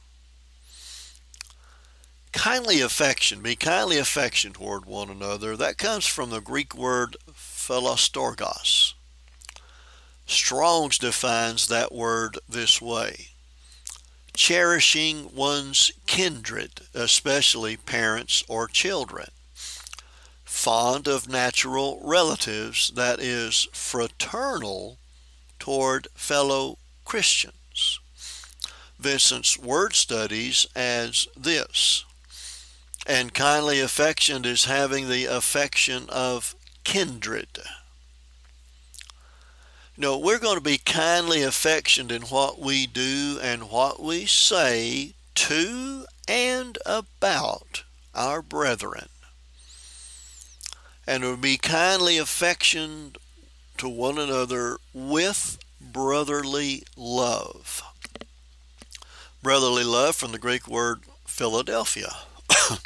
kindly 2.33 2.81
affection, 2.81 3.41
be 3.41 3.55
kindly 3.55 3.97
affection 3.97 4.51
toward 4.51 4.85
one 4.85 5.09
another. 5.09 5.55
That 5.55 5.77
comes 5.77 6.05
from 6.05 6.29
the 6.31 6.41
Greek 6.41 6.75
word 6.75 7.15
philostorgos. 7.33 8.93
Strong's 10.29 10.97
defines 10.97 11.67
that 11.67 11.91
word 11.91 12.37
this 12.47 12.81
way 12.81 13.27
cherishing 14.33 15.35
one's 15.35 15.91
kindred, 16.07 16.81
especially 16.93 17.75
parents 17.75 18.43
or 18.47 18.67
children, 18.67 19.27
fond 20.45 21.07
of 21.09 21.27
natural 21.27 21.99
relatives, 22.01 22.91
that 22.95 23.19
is, 23.19 23.67
fraternal 23.73 24.97
toward 25.59 26.07
fellow 26.15 26.77
Christians. 27.03 27.99
Vincent's 28.97 29.57
word 29.59 29.93
studies 29.93 30.65
adds 30.73 31.27
this 31.35 32.05
and 33.09 33.33
kindly 33.33 33.79
affection 33.79 34.45
is 34.45 34.65
having 34.65 35.09
the 35.09 35.25
affection 35.25 36.05
of 36.09 36.53
kindred. 36.83 37.59
No, 40.01 40.17
we're 40.17 40.39
going 40.39 40.55
to 40.55 40.61
be 40.61 40.77
kindly 40.77 41.43
affectioned 41.43 42.09
in 42.09 42.21
what 42.21 42.57
we 42.57 42.87
do 42.87 43.37
and 43.41 43.69
what 43.69 44.01
we 44.01 44.25
say 44.25 45.11
to 45.35 46.05
and 46.25 46.77
about 46.85 47.83
our 48.15 48.41
brethren. 48.41 49.09
And 51.05 51.21
we'll 51.21 51.35
be 51.35 51.57
kindly 51.57 52.17
affectioned 52.17 53.17
to 53.77 53.89
one 53.89 54.17
another 54.17 54.77
with 54.93 55.59
brotherly 55.81 56.83
love. 56.95 57.83
Brotherly 59.43 59.83
love 59.83 60.15
from 60.15 60.31
the 60.31 60.39
Greek 60.39 60.65
word 60.65 61.01
Philadelphia. 61.25 62.15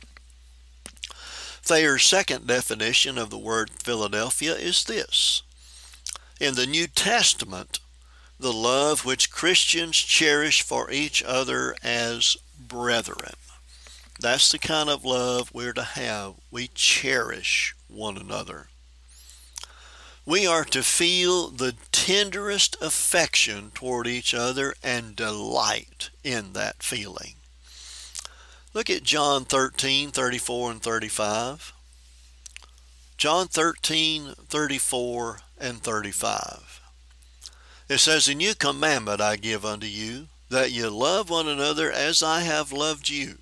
Thayer's 1.61 2.05
second 2.05 2.47
definition 2.47 3.20
of 3.20 3.30
the 3.30 3.38
word 3.38 3.70
Philadelphia 3.70 4.55
is 4.55 4.84
this 4.86 5.43
In 6.43 6.55
the 6.55 6.67
New 6.67 6.87
Testament, 6.87 7.79
the 8.37 8.51
love 8.51 9.05
which 9.05 9.31
Christians 9.31 9.95
cherish 9.95 10.61
for 10.61 10.91
each 10.91 11.23
other 11.23 11.73
as 11.81 12.35
brethren. 12.59 13.35
That's 14.19 14.51
the 14.51 14.59
kind 14.59 14.89
of 14.89 15.05
love 15.05 15.53
we're 15.53 15.71
to 15.71 15.83
have. 15.83 16.33
We 16.51 16.67
cherish 16.75 17.73
one 17.87 18.17
another. 18.17 18.67
We 20.25 20.45
are 20.45 20.65
to 20.65 20.83
feel 20.83 21.47
the 21.47 21.75
tenderest 21.93 22.75
affection 22.81 23.71
toward 23.73 24.05
each 24.05 24.33
other 24.33 24.73
and 24.83 25.15
delight 25.15 26.09
in 26.25 26.51
that 26.51 26.83
feeling. 26.83 27.35
Look 28.73 28.89
at 28.89 29.03
John 29.03 29.45
13, 29.45 30.11
34 30.11 30.71
and 30.71 30.81
35. 30.81 31.71
John 33.15 33.47
13, 33.47 34.33
34 34.49 35.39
and 35.60 35.82
35. 35.82 36.82
It 37.89 37.99
says, 37.99 38.28
A 38.28 38.36
new 38.36 38.56
commandment 38.56 39.22
I 39.22 39.36
give 39.36 39.66
unto 39.66 39.88
you, 39.88 40.28
that 40.49 40.72
ye 40.72 40.86
love 40.86 41.30
one 41.30 41.47
another 41.47 41.91
as 41.91 42.24
I 42.24 42.41
have 42.41 42.72
loved 42.72 43.10
you, 43.10 43.38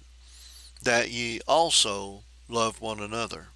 that 0.82 1.12
ye 1.12 1.42
also 1.48 2.24
love 2.48 2.82
one 2.82 3.00
another. 3.00 3.48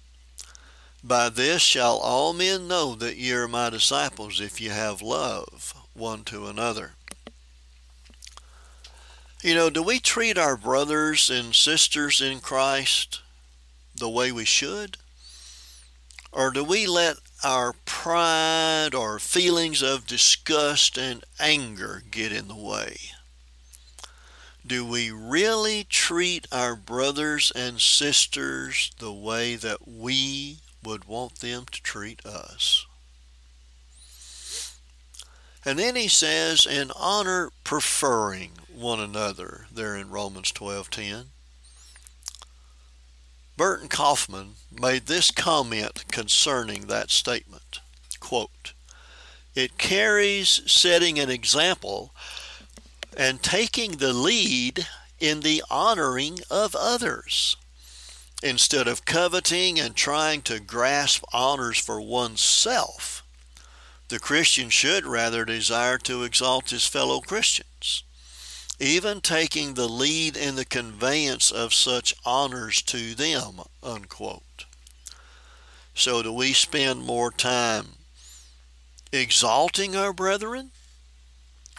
By 1.02 1.28
this 1.28 1.62
shall 1.62 1.98
all 1.98 2.32
men 2.32 2.66
know 2.66 2.94
that 2.96 3.16
ye 3.16 3.32
are 3.32 3.46
my 3.46 3.70
disciples, 3.70 4.40
if 4.40 4.60
ye 4.60 4.68
have 4.68 5.02
love 5.02 5.74
one 5.94 6.24
to 6.24 6.46
another. 6.46 6.92
You 9.42 9.54
know, 9.54 9.70
do 9.70 9.82
we 9.82 10.00
treat 10.00 10.36
our 10.36 10.56
brothers 10.56 11.30
and 11.30 11.54
sisters 11.54 12.20
in 12.20 12.40
Christ 12.40 13.20
the 13.94 14.08
way 14.08 14.32
we 14.32 14.44
should? 14.44 14.96
Or 16.32 16.50
do 16.50 16.64
we 16.64 16.86
let 16.86 17.18
our 17.46 17.72
pride 17.84 18.92
or 18.92 19.20
feelings 19.20 19.80
of 19.80 20.04
disgust 20.04 20.98
and 20.98 21.22
anger 21.38 22.02
get 22.10 22.32
in 22.32 22.48
the 22.48 22.56
way? 22.56 22.96
Do 24.66 24.84
we 24.84 25.12
really 25.12 25.84
treat 25.84 26.48
our 26.50 26.74
brothers 26.74 27.52
and 27.54 27.80
sisters 27.80 28.90
the 28.98 29.12
way 29.12 29.54
that 29.54 29.86
we 29.86 30.58
would 30.82 31.04
want 31.04 31.38
them 31.38 31.66
to 31.70 31.80
treat 31.82 32.26
us? 32.26 32.84
And 35.64 35.78
then 35.78 35.94
he 35.94 36.08
says, 36.08 36.66
in 36.66 36.90
honor 36.96 37.52
preferring 37.62 38.58
one 38.74 38.98
another 38.98 39.68
there 39.72 39.94
in 39.94 40.10
Romans 40.10 40.50
12:10. 40.50 41.26
Burton 43.56 43.88
Coffman 43.88 44.56
made 44.70 45.06
this 45.06 45.30
comment 45.30 46.04
concerning 46.08 46.86
that 46.86 47.10
statement. 47.10 47.80
Quote, 48.20 48.74
it 49.54 49.78
carries 49.78 50.60
setting 50.70 51.18
an 51.18 51.30
example 51.30 52.14
and 53.16 53.42
taking 53.42 53.92
the 53.92 54.12
lead 54.12 54.86
in 55.18 55.40
the 55.40 55.62
honoring 55.70 56.40
of 56.50 56.76
others. 56.76 57.56
Instead 58.42 58.86
of 58.86 59.06
coveting 59.06 59.80
and 59.80 59.96
trying 59.96 60.42
to 60.42 60.60
grasp 60.60 61.24
honors 61.32 61.78
for 61.78 61.98
oneself, 61.98 63.24
the 64.08 64.18
Christian 64.18 64.68
should 64.68 65.06
rather 65.06 65.46
desire 65.46 65.96
to 65.98 66.24
exalt 66.24 66.68
his 66.68 66.86
fellow 66.86 67.20
Christians 67.20 67.65
even 68.78 69.20
taking 69.20 69.74
the 69.74 69.88
lead 69.88 70.36
in 70.36 70.54
the 70.56 70.64
conveyance 70.64 71.50
of 71.50 71.72
such 71.72 72.14
honors 72.24 72.82
to 72.82 73.14
them, 73.14 73.60
unquote. 73.82 74.66
So 75.94 76.22
do 76.22 76.32
we 76.32 76.52
spend 76.52 77.00
more 77.00 77.30
time 77.30 77.86
exalting 79.12 79.96
our 79.96 80.12
brethren 80.12 80.72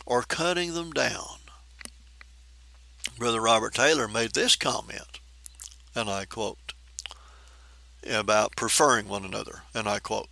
or 0.05 0.23
cutting 0.23 0.73
them 0.73 0.91
down? 0.91 1.37
Brother 3.17 3.41
Robert 3.41 3.75
Taylor 3.75 4.07
made 4.07 4.33
this 4.33 4.55
comment, 4.55 5.19
and 5.95 6.09
I 6.09 6.25
quote, 6.25 6.73
about 8.09 8.55
preferring 8.55 9.07
one 9.07 9.25
another, 9.25 9.63
and 9.73 9.87
I 9.87 9.99
quote, 9.99 10.29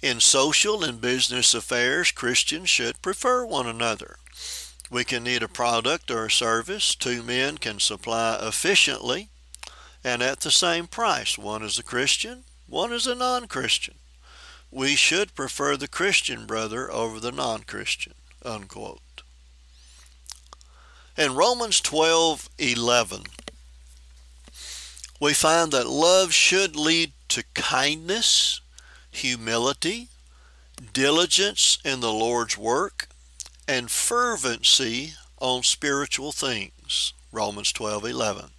in 0.00 0.18
social 0.18 0.82
and 0.82 1.00
business 1.00 1.54
affairs, 1.54 2.10
Christians 2.10 2.68
should 2.68 3.00
prefer 3.02 3.46
one 3.46 3.68
another 3.68 4.16
we 4.92 5.04
can 5.04 5.24
need 5.24 5.42
a 5.42 5.48
product 5.48 6.10
or 6.10 6.26
a 6.26 6.30
service 6.30 6.94
two 6.94 7.22
men 7.22 7.56
can 7.56 7.80
supply 7.80 8.38
efficiently 8.42 9.30
and 10.04 10.22
at 10.22 10.40
the 10.40 10.50
same 10.50 10.86
price. 10.86 11.38
One 11.38 11.62
is 11.62 11.78
a 11.78 11.82
Christian, 11.82 12.44
one 12.68 12.92
is 12.92 13.06
a 13.06 13.14
non 13.14 13.48
Christian. 13.48 13.94
We 14.70 14.94
should 14.94 15.34
prefer 15.34 15.76
the 15.76 15.88
Christian 15.88 16.44
brother 16.44 16.92
over 16.92 17.18
the 17.18 17.32
non 17.32 17.62
Christian. 17.62 18.12
Unquote. 18.44 19.22
In 21.16 21.34
Romans 21.34 21.80
12 21.80 22.50
11, 22.58 23.22
we 25.20 25.32
find 25.32 25.72
that 25.72 25.86
love 25.86 26.34
should 26.34 26.76
lead 26.76 27.12
to 27.28 27.44
kindness, 27.54 28.60
humility, 29.10 30.08
diligence 30.92 31.78
in 31.82 32.00
the 32.00 32.12
Lord's 32.12 32.58
work, 32.58 33.08
and 33.66 33.90
fervency 33.90 35.14
on 35.38 35.62
spiritual 35.62 36.32
things. 36.32 37.12
Romans 37.30 37.72
12:11. 37.72 38.50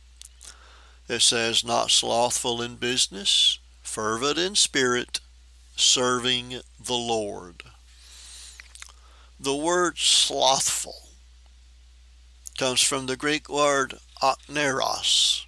It 1.07 1.21
says 1.21 1.63
not 1.63 1.91
slothful 1.91 2.61
in 2.61 2.75
business, 2.77 3.59
fervent 3.81 4.37
in 4.37 4.55
spirit, 4.55 5.19
serving 5.75 6.61
the 6.79 6.93
Lord. 6.93 7.63
The 9.39 9.55
word 9.55 9.97
slothful 9.97 11.09
comes 12.57 12.81
from 12.81 13.07
the 13.07 13.17
Greek 13.17 13.49
word 13.49 13.99
akneros. 14.21 15.45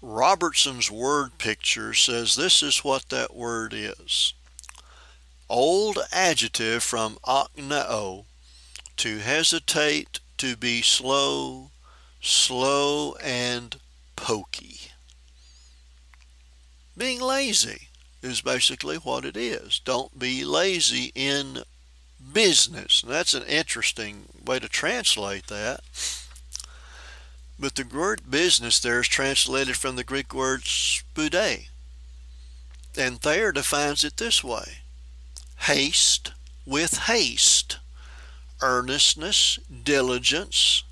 Robertson's 0.00 0.90
word 0.90 1.38
picture 1.38 1.92
says 1.92 2.36
this 2.36 2.62
is 2.62 2.84
what 2.84 3.08
that 3.08 3.34
word 3.34 3.74
is. 3.74 4.32
Old 5.48 5.98
adjective 6.12 6.82
from 6.82 7.18
akneo, 7.24 8.24
to 8.96 9.18
hesitate, 9.18 10.20
to 10.36 10.56
be 10.56 10.82
slow, 10.82 11.70
slow 12.20 13.14
and 13.22 13.76
pokey. 14.16 14.78
Being 16.96 17.20
lazy 17.20 17.88
is 18.22 18.40
basically 18.40 18.96
what 18.96 19.24
it 19.24 19.36
is. 19.36 19.80
Don't 19.84 20.18
be 20.18 20.44
lazy 20.44 21.12
in 21.14 21.62
business. 22.32 23.02
And 23.02 23.12
that's 23.12 23.34
an 23.34 23.44
interesting 23.44 24.24
way 24.44 24.58
to 24.58 24.68
translate 24.68 25.46
that. 25.46 25.80
But 27.58 27.74
the 27.74 27.84
word 27.84 28.30
business 28.30 28.78
there 28.80 29.00
is 29.00 29.08
translated 29.08 29.76
from 29.76 29.96
the 29.96 30.04
Greek 30.04 30.34
word 30.34 30.62
spude. 30.62 31.68
And 32.96 33.20
Thayer 33.20 33.52
defines 33.52 34.04
it 34.04 34.16
this 34.16 34.42
way 34.42 34.78
haste 35.60 36.32
with 36.64 36.98
haste 37.06 37.78
earnestness, 38.60 39.58
diligence, 39.84 40.82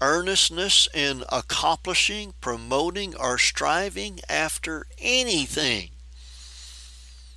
earnestness 0.00 0.88
in 0.94 1.24
accomplishing, 1.30 2.32
promoting, 2.40 3.16
or 3.16 3.38
striving 3.38 4.20
after 4.28 4.86
anything. 4.98 5.90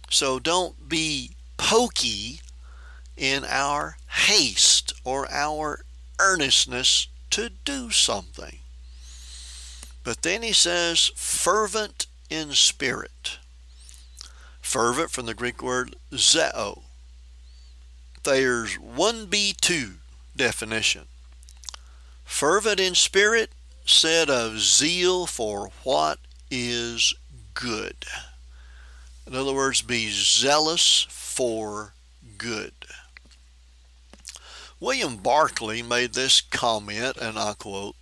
So 0.09 0.39
don't 0.39 0.87
be 0.87 1.31
pokey 1.57 2.41
in 3.17 3.43
our 3.45 3.97
haste 4.07 4.93
or 5.03 5.31
our 5.31 5.83
earnestness 6.19 7.07
to 7.31 7.49
do 7.65 7.89
something. 7.89 8.59
But 10.03 10.21
then 10.21 10.43
he 10.43 10.53
says, 10.53 11.11
fervent 11.15 12.07
in 12.29 12.51
spirit. 12.51 13.39
Fervent 14.71 15.11
from 15.11 15.25
the 15.25 15.33
Greek 15.33 15.61
word 15.61 15.97
zeo, 16.13 16.83
Thayer's 18.23 18.77
1b2 18.77 19.95
definition. 20.33 21.07
Fervent 22.23 22.79
in 22.79 22.95
spirit 22.95 23.51
said 23.85 24.29
of 24.29 24.61
zeal 24.61 25.25
for 25.25 25.71
what 25.83 26.19
is 26.49 27.13
good. 27.53 28.05
In 29.27 29.35
other 29.35 29.51
words, 29.51 29.81
be 29.81 30.09
zealous 30.09 31.05
for 31.09 31.93
good. 32.37 32.71
William 34.79 35.17
Barclay 35.17 35.81
made 35.81 36.13
this 36.13 36.39
comment, 36.39 37.17
and 37.17 37.37
I 37.37 37.55
quote 37.55 37.97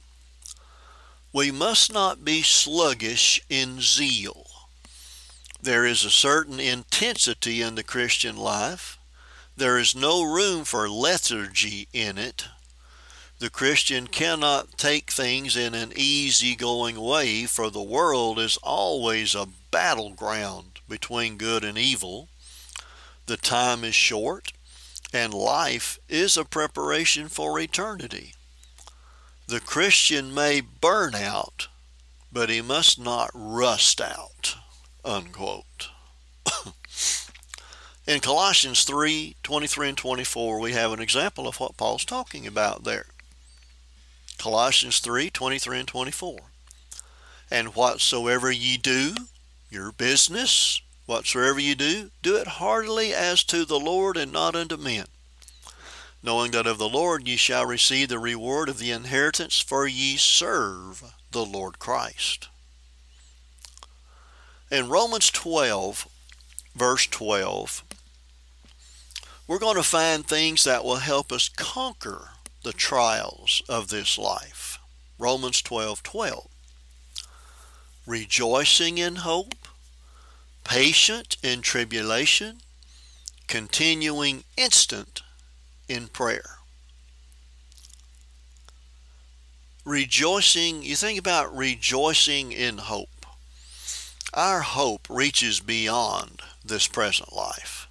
We 1.34 1.50
must 1.50 1.92
not 1.92 2.24
be 2.24 2.44
sluggish 2.44 3.42
in 3.50 3.82
zeal. 3.82 4.49
There 5.62 5.86
is 5.86 6.04
a 6.04 6.10
certain 6.10 6.60
intensity 6.60 7.62
in 7.62 7.76
the 7.76 7.84
Christian 7.84 8.38
life 8.38 9.00
there 9.60 9.78
is 9.78 9.94
no 9.94 10.24
room 10.24 10.64
for 10.64 10.90
lethargy 10.90 11.90
in 11.92 12.18
it. 12.18 12.46
The 13.40 13.50
Christian 13.50 14.08
cannot 14.08 14.78
take 14.78 15.12
things 15.12 15.58
in 15.58 15.76
an 15.76 15.92
easy-going 15.98 16.98
way, 16.98 17.46
for 17.46 17.70
the 17.70 17.82
world 17.82 18.40
is 18.40 18.56
always 18.64 19.36
a 19.36 19.50
battleground 19.70 20.80
between 20.88 21.36
good 21.36 21.66
and 21.66 21.78
evil. 21.78 22.30
The 23.26 23.36
time 23.36 23.84
is 23.84 23.96
short, 23.96 24.54
and 25.12 25.34
life 25.34 26.00
is 26.08 26.38
a 26.38 26.46
preparation 26.46 27.28
for 27.28 27.60
eternity. 27.60 28.36
The 29.48 29.60
Christian 29.60 30.34
may 30.34 30.62
burn 30.62 31.16
out, 31.16 31.68
but 32.32 32.50
he 32.50 32.62
must 32.62 32.98
not 32.98 33.30
rust 33.34 34.00
out. 34.00 34.56
Unquote. 35.06 35.90
In 38.08 38.20
Colossians 38.20 38.84
3 38.84 39.36
23 39.44 39.90
and 39.90 39.98
24, 39.98 40.60
we 40.60 40.74
have 40.74 40.92
an 40.92 41.00
example 41.00 41.48
of 41.48 41.60
what 41.60 41.78
Paul's 41.78 42.04
talking 42.04 42.46
about 42.46 42.84
there. 42.84 43.06
Colossians 44.38 45.00
3 45.00 45.30
23 45.30 45.80
and 45.80 45.88
24. 45.88 46.40
And 47.52 47.76
whatsoever 47.76 48.52
ye 48.52 48.78
do, 48.78 49.16
your 49.70 49.92
business, 49.92 50.82
whatsoever 51.06 51.60
you 51.60 51.76
do, 51.76 52.12
do 52.22 52.36
it 52.36 52.48
heartily 52.48 53.14
as 53.14 53.44
to 53.46 53.66
the 53.66 53.80
Lord 53.80 54.18
and 54.18 54.32
not 54.32 54.56
unto 54.56 54.78
men, 54.78 55.06
knowing 56.22 56.52
that 56.52 56.68
of 56.68 56.78
the 56.78 56.90
Lord 56.90 57.28
ye 57.28 57.38
shall 57.38 57.66
receive 57.66 58.10
the 58.10 58.20
reward 58.20 58.70
of 58.70 58.80
the 58.80 58.92
inheritance, 58.92 59.60
for 59.60 59.88
ye 59.88 60.18
serve 60.18 61.14
the 61.32 61.46
Lord 61.46 61.80
Christ. 61.80 62.50
In 64.72 64.88
Romans 64.88 65.32
12, 65.32 66.08
verse 66.76 67.08
12, 67.08 67.84
we're 69.48 69.58
going 69.58 69.78
to 69.78 69.84
find 69.84 70.24
things 70.24 70.64
that 70.64 70.84
will 70.84 70.98
help 70.98 71.32
us 71.32 71.50
conquer 71.50 72.30
the 72.64 72.72
trials 72.72 73.64
of 73.68 73.88
this 73.88 74.16
life. 74.16 74.78
Romans 75.18 75.64
12, 75.64 76.04
12. 76.04 76.48
Rejoicing 78.06 79.00
in 79.00 79.16
hope, 79.18 79.56
patient 80.64 81.38
in 81.42 81.62
tribulation, 81.62 82.58
continuing 83.48 84.44
instant 84.56 85.24
in 85.88 86.10
prayer. 86.10 86.58
Rejoicing, 89.84 90.84
you 90.84 90.96
think 90.96 91.18
about 91.18 91.58
rejoicing 91.58 92.52
in 92.52 92.78
hope. 92.78 93.19
Our 94.34 94.62
hope 94.62 95.08
reaches 95.10 95.60
beyond 95.60 96.42
this 96.64 96.88
present 96.88 97.34
life. 97.34 97.88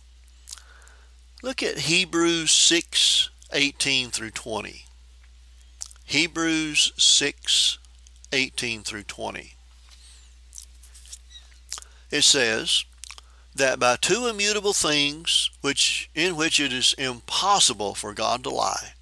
Look 1.42 1.62
at 1.62 1.80
Hebrews 1.80 2.50
6 2.50 3.30
18 3.52 4.10
through 4.10 4.30
20. 4.30 4.84
Hebrews 6.04 6.92
6 6.96 7.78
18 8.32 8.82
through 8.82 9.02
20. 9.04 9.54
It 12.10 12.22
says, 12.22 12.84
that 13.58 13.78
by 13.78 13.96
two 13.96 14.26
immutable 14.26 14.72
things 14.72 15.50
which 15.60 16.08
in 16.14 16.36
which 16.36 16.60
it 16.60 16.72
is 16.72 16.94
impossible 16.96 17.94
for 17.94 18.14
God 18.14 18.42
to 18.44 18.50
lie, 18.50 18.94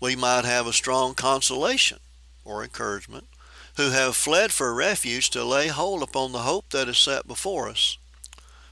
we 0.00 0.16
might 0.16 0.44
have 0.44 0.66
a 0.66 0.72
strong 0.72 1.14
consolation 1.14 1.98
or 2.44 2.62
encouragement, 2.62 3.26
who 3.78 3.90
have 3.90 4.16
fled 4.16 4.52
for 4.52 4.74
refuge 4.74 5.30
to 5.30 5.44
lay 5.44 5.68
hold 5.68 6.02
upon 6.02 6.32
the 6.32 6.40
hope 6.40 6.68
that 6.70 6.88
is 6.88 6.98
set 6.98 7.28
before 7.28 7.68
us, 7.68 7.96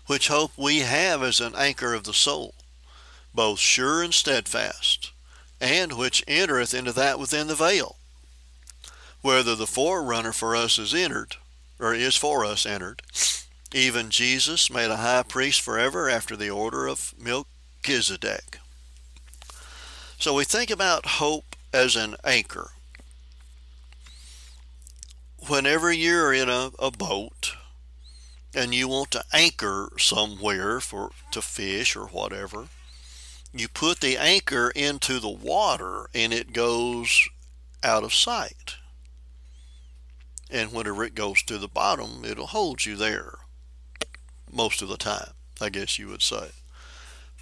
which 0.06 0.26
hope 0.26 0.50
we 0.56 0.80
have 0.80 1.22
as 1.22 1.38
an 1.38 1.54
anchor 1.56 1.94
of 1.94 2.02
the 2.02 2.12
soul, 2.12 2.52
both 3.32 3.60
sure 3.60 4.02
and 4.02 4.12
steadfast, 4.12 5.12
and 5.60 5.92
which 5.92 6.24
entereth 6.26 6.74
into 6.74 6.90
that 6.90 7.20
within 7.20 7.46
the 7.46 7.54
veil, 7.54 7.94
whether 9.22 9.54
the 9.54 9.64
forerunner 9.64 10.32
for 10.32 10.56
us 10.56 10.76
is 10.76 10.92
entered, 10.92 11.36
or 11.78 11.94
is 11.94 12.16
for 12.16 12.44
us 12.44 12.66
entered, 12.66 13.00
even 13.72 14.10
Jesus 14.10 14.68
made 14.72 14.90
a 14.90 14.96
high 14.96 15.22
priest 15.22 15.60
forever 15.60 16.10
after 16.10 16.34
the 16.34 16.50
order 16.50 16.88
of 16.88 17.14
Melchizedek. 17.16 18.58
So 20.18 20.34
we 20.34 20.42
think 20.42 20.68
about 20.68 21.06
hope 21.06 21.54
as 21.72 21.94
an 21.94 22.16
anchor. 22.24 22.72
Whenever 25.48 25.92
you're 25.92 26.32
in 26.32 26.48
a, 26.48 26.70
a 26.78 26.90
boat 26.90 27.54
and 28.54 28.74
you 28.74 28.88
want 28.88 29.10
to 29.12 29.24
anchor 29.32 29.90
somewhere 29.98 30.80
for 30.80 31.10
to 31.30 31.42
fish 31.42 31.94
or 31.94 32.06
whatever, 32.06 32.68
you 33.52 33.68
put 33.68 34.00
the 34.00 34.16
anchor 34.16 34.70
into 34.74 35.18
the 35.18 35.28
water 35.30 36.08
and 36.14 36.32
it 36.32 36.52
goes 36.52 37.28
out 37.82 38.02
of 38.02 38.14
sight. 38.14 38.76
And 40.50 40.72
whenever 40.72 41.04
it 41.04 41.14
goes 41.14 41.42
to 41.44 41.58
the 41.58 41.68
bottom, 41.68 42.24
it'll 42.24 42.48
hold 42.48 42.84
you 42.86 42.96
there 42.96 43.38
most 44.50 44.82
of 44.82 44.88
the 44.88 44.96
time, 44.96 45.32
I 45.60 45.68
guess 45.68 45.98
you 45.98 46.08
would 46.08 46.22
say. 46.22 46.50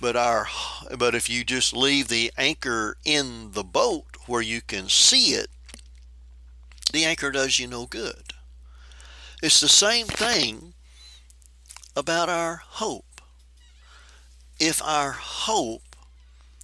But 0.00 0.16
our 0.16 0.48
but 0.98 1.14
if 1.14 1.30
you 1.30 1.44
just 1.44 1.72
leave 1.72 2.08
the 2.08 2.32
anchor 2.36 2.96
in 3.04 3.52
the 3.52 3.62
boat 3.62 4.16
where 4.26 4.42
you 4.42 4.60
can 4.60 4.88
see 4.88 5.34
it, 5.34 5.48
the 6.92 7.04
anchor 7.04 7.30
does 7.30 7.58
you 7.58 7.66
no 7.66 7.86
good. 7.86 8.32
It's 9.42 9.60
the 9.60 9.68
same 9.68 10.06
thing 10.06 10.74
about 11.96 12.28
our 12.28 12.62
hope. 12.64 13.20
If 14.58 14.82
our 14.82 15.12
hope 15.12 15.96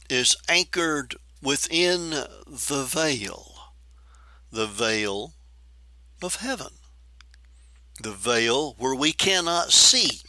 is 0.08 0.36
anchored 0.48 1.16
within 1.42 2.10
the 2.10 2.84
veil, 2.88 3.72
the 4.50 4.66
veil 4.66 5.34
of 6.22 6.36
heaven, 6.36 6.74
the 8.02 8.12
veil 8.12 8.74
where 8.78 8.94
we 8.94 9.12
cannot 9.12 9.72
see 9.72 10.20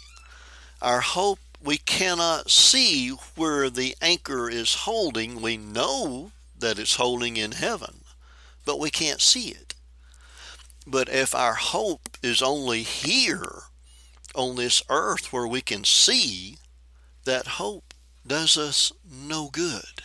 our 0.81 1.01
hope, 1.01 1.39
we 1.63 1.77
cannot 1.77 2.49
see 2.49 3.09
where 3.35 3.69
the 3.69 3.95
anchor 4.01 4.49
is 4.49 4.73
holding. 4.73 5.41
We 5.41 5.57
know 5.57 6.31
that 6.57 6.79
it's 6.79 6.95
holding 6.95 7.37
in 7.37 7.51
heaven, 7.53 8.01
but 8.65 8.79
we 8.79 8.89
can't 8.89 9.21
see 9.21 9.49
it. 9.49 9.70
But 10.87 11.09
if 11.09 11.35
our 11.35 11.53
hope 11.53 12.17
is 12.23 12.41
only 12.41 12.83
here 12.83 13.63
on 14.33 14.55
this 14.55 14.81
earth 14.89 15.31
where 15.31 15.47
we 15.47 15.61
can 15.61 15.83
see, 15.83 16.57
that 17.25 17.47
hope 17.47 17.93
does 18.25 18.57
us 18.57 18.91
no 19.09 19.49
good. 19.49 20.01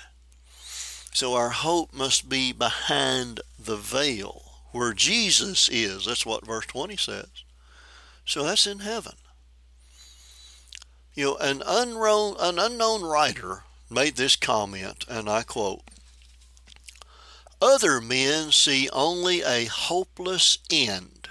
So 1.13 1.35
our 1.35 1.51
hope 1.51 1.95
must 1.95 2.29
be 2.29 2.53
behind 2.53 3.41
the 3.59 3.77
veil 3.77 4.43
where 4.73 4.93
Jesus 4.93 5.69
is. 5.71 6.05
That's 6.05 6.27
what 6.27 6.47
verse 6.47 6.67
20 6.67 6.97
says. 6.97 7.45
So 8.27 8.43
that's 8.43 8.67
in 8.67 8.81
heaven. 8.81 9.15
You 11.15 11.25
know, 11.25 11.37
an 11.37 11.63
unknown, 11.67 12.37
an 12.39 12.59
unknown 12.59 13.03
writer 13.03 13.65
made 13.89 14.17
this 14.17 14.37
comment, 14.37 15.07
and 15.09 15.31
I 15.31 15.43
quote 15.43 15.83
Other 17.61 18.01
men 18.01 18.53
see 18.53 18.89
only 18.91 19.43
a 19.43 19.65
hopeless 19.65 20.59
end, 20.71 21.29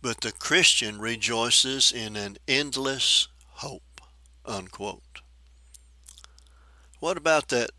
but 0.00 0.20
the 0.20 0.32
Christian 0.32 0.98
rejoices 0.98 1.92
in 1.92 2.16
an 2.16 2.38
endless 2.48 3.28
hope. 3.54 4.00
Unquote. 4.44 5.20
What 7.00 7.16
about 7.16 7.48
that 7.48 7.70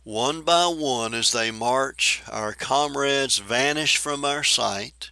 One 0.02 0.42
by 0.42 0.66
one, 0.66 1.14
as 1.14 1.32
they 1.32 1.50
march, 1.50 2.22
our 2.30 2.52
comrades 2.52 3.38
vanish 3.38 3.96
from 3.96 4.24
our 4.24 4.44
sight, 4.44 5.10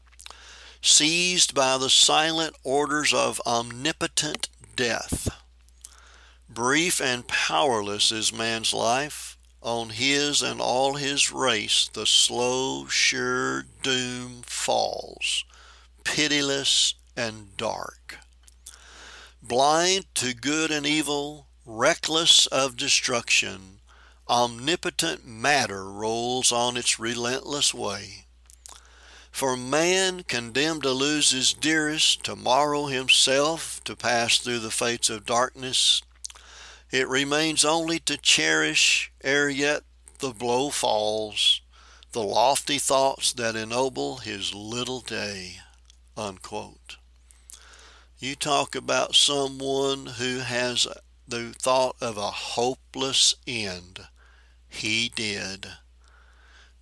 seized 0.82 1.55
by 1.55 1.78
the 1.78 1.88
silent 1.88 2.57
orders 2.62 3.14
of 3.14 3.40
omnipotent 3.46 4.48
death. 4.76 5.30
Brief 6.48 7.00
and 7.00 7.26
powerless 7.26 8.12
is 8.12 8.32
man's 8.32 8.74
life. 8.74 9.38
On 9.62 9.90
his 9.90 10.42
and 10.42 10.61
all 10.61 10.96
his 10.96 11.30
race 11.30 11.88
the 11.92 12.05
slow, 12.05 12.88
sure 12.88 13.64
doom 13.82 14.42
falls, 14.42 15.44
pitiless 16.05 16.94
and 17.17 17.57
dark. 17.57 18.19
Blind 19.43 20.07
to 20.15 20.35
good 20.35 20.71
and 20.71 20.87
evil, 20.87 21.47
reckless 21.67 22.47
of 22.47 22.77
destruction, 22.77 23.81
omnipotent 24.29 25.27
matter 25.27 25.91
rolls 25.91 26.53
on 26.53 26.77
its 26.77 26.99
relentless 26.99 27.75
way. 27.75 28.27
For 29.31 29.57
man, 29.57 30.25
condemned 30.25 30.83
to 30.83 30.93
lose 30.93 31.31
his 31.31 31.55
dearest, 31.55 32.23
tomorrow 32.23 32.87
himself, 32.87 33.83
to 33.85 33.97
pass 33.97 34.39
through 34.39 34.61
the 34.61 34.71
fates 34.71 35.09
of 35.11 35.27
darkness, 35.27 36.03
it 36.91 37.09
remains 37.09 37.65
only 37.65 37.99
to 38.01 38.19
cherish 38.19 39.11
ere 39.23 39.49
yet 39.49 39.83
the 40.19 40.33
blow 40.33 40.71
falls, 40.71 41.63
the 42.13 42.23
lofty 42.23 42.79
thoughts 42.79 43.33
that 43.33 43.57
ennoble 43.57 44.19
his 44.19 44.55
little 44.55 45.01
day. 45.01 45.57
Unquote. 46.17 46.99
You 48.23 48.37
talk 48.37 48.77
about 48.77 49.16
someone 49.16 50.07
who 50.07 50.39
has 50.39 50.87
the 51.27 51.53
thought 51.59 51.97
of 52.01 52.16
a 52.16 52.31
hopeless 52.31 53.35
end. 53.49 54.07
He 54.68 55.09
did. 55.12 55.66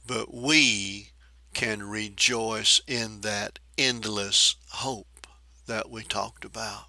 But 0.06 0.34
we 0.34 1.12
can 1.54 1.88
rejoice 1.88 2.82
in 2.86 3.22
that 3.22 3.58
endless 3.78 4.56
hope 4.68 5.26
that 5.66 5.88
we 5.88 6.02
talked 6.02 6.44
about. 6.44 6.88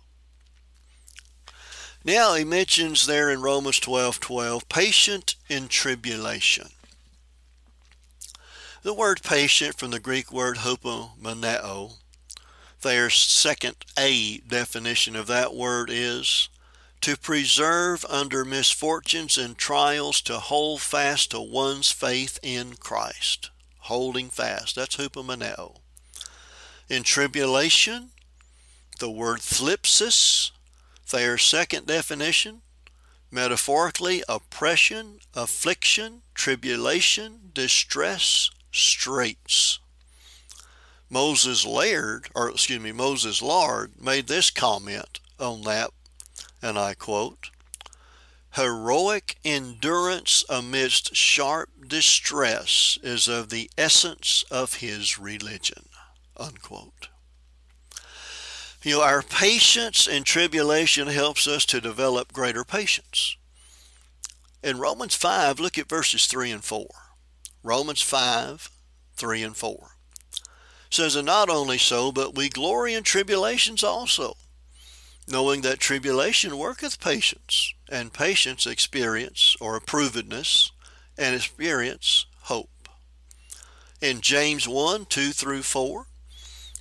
Now 2.04 2.34
he 2.34 2.44
mentions 2.44 3.06
there 3.08 3.30
in 3.30 3.42
Romans 3.42 3.80
12 3.80 4.20
12, 4.20 4.68
patient 4.68 5.36
in 5.48 5.70
tribulation. 5.70 6.72
The 8.84 8.94
word 8.94 9.22
patient 9.24 9.78
from 9.78 9.92
the 9.92 10.00
Greek 10.02 10.30
word 10.30 10.58
hupomoneo, 10.58 12.01
Thayer's 12.82 13.14
second 13.14 13.76
A 13.98 14.40
definition 14.40 15.16
of 15.16 15.28
that 15.28 15.54
word 15.54 15.92
is 15.92 16.50
to 17.02 17.16
preserve 17.16 18.04
under 18.10 18.44
misfortunes 18.44 19.38
and 19.38 19.56
trials, 19.56 20.20
to 20.22 20.40
hold 20.40 20.82
fast 20.82 21.30
to 21.32 21.40
one's 21.40 21.92
faith 21.92 22.40
in 22.42 22.74
Christ. 22.74 23.52
Holding 23.82 24.30
fast. 24.30 24.76
That's 24.76 24.98
hupomoneo. 24.98 25.78
In 26.90 27.04
tribulation, 27.04 28.10
the 29.00 29.12
word 29.12 29.42
thlipsis, 29.42 30.50
Thayer's 31.06 31.44
second 31.44 31.86
definition, 31.86 32.62
metaphorically, 33.30 34.24
oppression, 34.28 35.20
affliction, 35.36 36.24
tribulation, 36.34 37.52
distress, 37.54 38.50
straits. 38.72 39.80
Moses 41.12 41.66
Laird, 41.66 42.30
or 42.34 42.50
excuse 42.50 42.80
me, 42.80 42.92
Moses 42.92 43.42
Lard 43.42 44.02
made 44.02 44.28
this 44.28 44.50
comment 44.50 45.20
on 45.40 45.62
that 45.64 45.92
and 46.62 46.78
I 46.78 46.94
quote, 46.94 47.50
Heroic 48.56 49.38
endurance 49.46 50.44
amidst 50.50 51.16
sharp 51.16 51.70
distress 51.88 52.98
is 53.02 53.28
of 53.28 53.50
the 53.50 53.70
essence 53.78 54.44
of 54.52 54.76
his 54.76 55.18
religion. 55.18 55.86
Unquote. 56.38 57.08
You 58.84 58.98
know, 58.98 59.04
our 59.04 59.22
patience 59.22 60.08
in 60.08 60.24
tribulation 60.24 61.08
helps 61.08 61.48
us 61.48 61.66
to 61.68 61.80
develop 61.80 62.34
greater 62.34 62.64
patience. 62.64 63.38
In 64.64 64.80
Romans 64.80 65.16
5, 65.16 65.60
look 65.60 65.78
at 65.78 65.90
verses 65.90 66.28
3 66.28 66.52
and 66.52 66.64
4. 66.64 66.88
Romans 67.64 68.02
5, 68.02 68.70
3 69.16 69.44
and 69.44 69.56
4 69.56 69.91
says, 70.92 71.16
And 71.16 71.26
not 71.26 71.50
only 71.50 71.78
so, 71.78 72.12
but 72.12 72.36
we 72.36 72.50
glory 72.50 72.94
in 72.94 73.04
tribulations 73.04 73.84
also 73.84 74.36
knowing 75.28 75.62
that 75.62 75.80
tribulation 75.80 76.58
worketh 76.58 77.00
patience, 77.00 77.74
and 77.90 78.14
patience 78.14 78.66
experience 78.66 79.56
or 79.60 79.80
approvedness, 79.80 80.72
and 81.18 81.36
experience 81.36 82.26
hope. 82.44 82.90
In 84.02 84.22
James 84.22 84.68
1 84.68 85.06
2 85.06 85.32
through 85.32 85.64
4, 85.64 86.08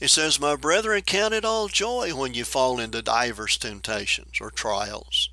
it 0.01 0.09
says, 0.09 0.41
My 0.41 0.57
brethren, 0.57 1.03
count 1.03 1.35
it 1.35 1.45
all 1.45 1.69
joy 1.69 2.15
when 2.15 2.35
you 2.35 2.45
fall 2.45 2.81
into 2.81 3.03
divers 3.03 3.59
temptations 3.59 4.41
or 4.41 4.51
trials, 4.51 5.29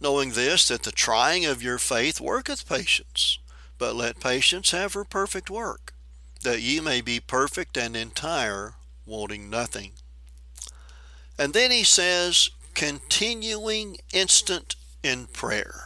knowing 0.00 0.30
this, 0.30 0.68
that 0.68 0.82
the 0.82 0.92
trying 0.92 1.44
of 1.44 1.62
your 1.62 1.78
faith 1.78 2.20
worketh 2.20 2.68
patience. 2.68 3.38
But 3.78 3.94
let 3.94 4.20
patience 4.20 4.72
have 4.72 4.94
her 4.94 5.04
perfect 5.04 5.50
work, 5.50 5.94
that 6.42 6.60
ye 6.60 6.80
may 6.80 7.00
be 7.00 7.20
perfect 7.20 7.76
and 7.76 7.96
entire, 7.96 8.74
wanting 9.06 9.50
nothing. 9.50 9.92
And 11.38 11.52
then 11.52 11.70
he 11.70 11.84
says, 11.84 12.50
continuing 12.74 13.98
instant 14.12 14.76
in 15.02 15.26
prayer. 15.26 15.84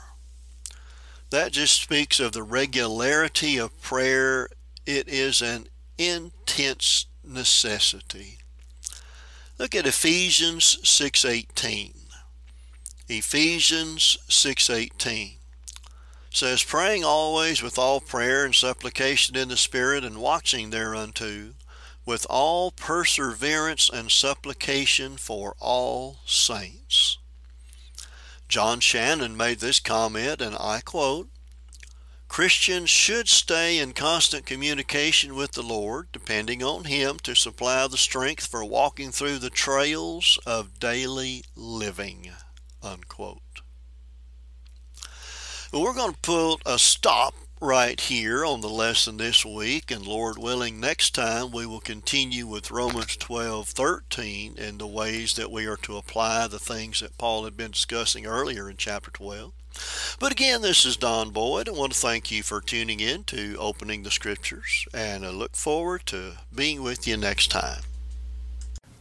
That 1.31 1.53
just 1.53 1.81
speaks 1.81 2.21
of 2.21 2.33
the 2.33 2.43
regularity 2.43 3.57
of 3.57 3.81
prayer. 3.83 4.49
It 4.87 5.09
is 5.09 5.43
an 5.43 5.67
intense 5.99 7.07
necessity. 7.25 8.39
Look 9.59 9.75
at 9.75 9.87
Ephesians 9.87 10.79
6:18. 10.83 11.95
Ephesians 13.09 14.19
6:18 14.29 15.39
says 16.37 16.63
praying 16.63 17.05
always 17.05 17.63
with 17.63 17.79
all 17.79 18.01
prayer 18.01 18.45
and 18.45 18.55
supplication 18.55 19.37
in 19.37 19.49
the 19.49 19.57
spirit 19.57 20.05
and 20.05 20.19
watching 20.19 20.71
thereunto 20.71 21.55
with 22.05 22.27
all 22.29 22.71
perseverance 22.71 23.89
and 23.89 24.11
supplication 24.11 25.17
for 25.17 25.55
all 25.61 26.19
saints. 26.27 27.19
John 28.49 28.81
Shannon 28.81 29.37
made 29.37 29.61
this 29.61 29.81
comment, 29.81 30.41
and 30.41 30.57
I 30.59 30.81
quote 30.81 31.29
Christians 32.29 32.91
should 32.91 33.29
stay 33.29 33.79
in 33.79 33.93
constant 33.93 34.45
communication 34.45 35.37
with 35.37 35.53
the 35.53 35.63
Lord, 35.63 36.09
depending 36.13 36.65
on 36.65 36.85
Him 36.85 37.19
to 37.21 37.37
supply 37.37 37.87
the 37.87 37.97
strength 37.97 38.47
for 38.47 38.65
walking 38.65 39.13
through 39.13 39.39
the 39.39 39.51
trails 39.51 40.39
of 40.45 40.81
daily 40.81 41.45
living. 41.55 42.33
Unquote. 42.83 43.44
Well, 45.75 45.83
we're 45.83 45.95
going 45.95 46.13
to 46.13 46.21
put 46.21 46.63
a 46.67 46.79
stop 46.79 47.35
right 47.61 48.01
here 48.01 48.45
on 48.45 48.61
the 48.61 48.69
lesson 48.69 49.17
this 49.17 49.45
week, 49.45 49.91
and 49.91 50.07
Lord 50.07 50.39
willing, 50.39 50.79
next 50.79 51.17
time 51.17 51.51
we 51.51 51.67
will 51.67 51.81
continue 51.81 52.47
with 52.47 52.71
Romans 52.71 53.17
12 53.17 53.67
13 53.67 54.55
and 54.57 54.79
the 54.79 54.87
ways 54.87 55.35
that 55.35 55.51
we 55.51 55.67
are 55.67 55.77
to 55.79 55.97
apply 55.97 56.47
the 56.47 56.61
things 56.61 57.01
that 57.01 57.19
Paul 57.19 57.43
had 57.43 57.57
been 57.57 57.73
discussing 57.73 58.25
earlier 58.25 58.71
in 58.71 58.77
chapter 58.77 59.11
12. 59.11 59.53
But 60.21 60.31
again, 60.31 60.63
this 60.63 60.85
is 60.85 60.97
Don 60.97 61.31
Boyd. 61.31 61.69
I 61.69 61.73
want 61.73 61.93
to 61.93 61.99
thank 61.99 62.31
you 62.31 62.45
for 62.45 62.61
tuning 62.61 63.01
in 63.01 63.25
to 63.25 63.57
Opening 63.59 64.05
the 64.05 64.13
Scriptures, 64.13 64.87
and 64.95 65.27
I 65.27 65.31
look 65.31 65.57
forward 65.57 66.07
to 66.07 66.35
being 66.55 66.85
with 66.85 67.09
you 67.09 67.17
next 67.17 67.49
time. 67.49 67.83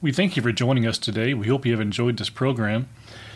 We 0.02 0.12
thank 0.12 0.36
you 0.36 0.42
for 0.42 0.52
joining 0.52 0.88
us 0.88 0.98
today. 0.98 1.36
We 1.36 1.48
hope 1.50 1.68
you 1.68 1.72
have 1.74 1.82
enjoyed 1.82 2.18
this 2.18 2.32
program. 2.32 2.90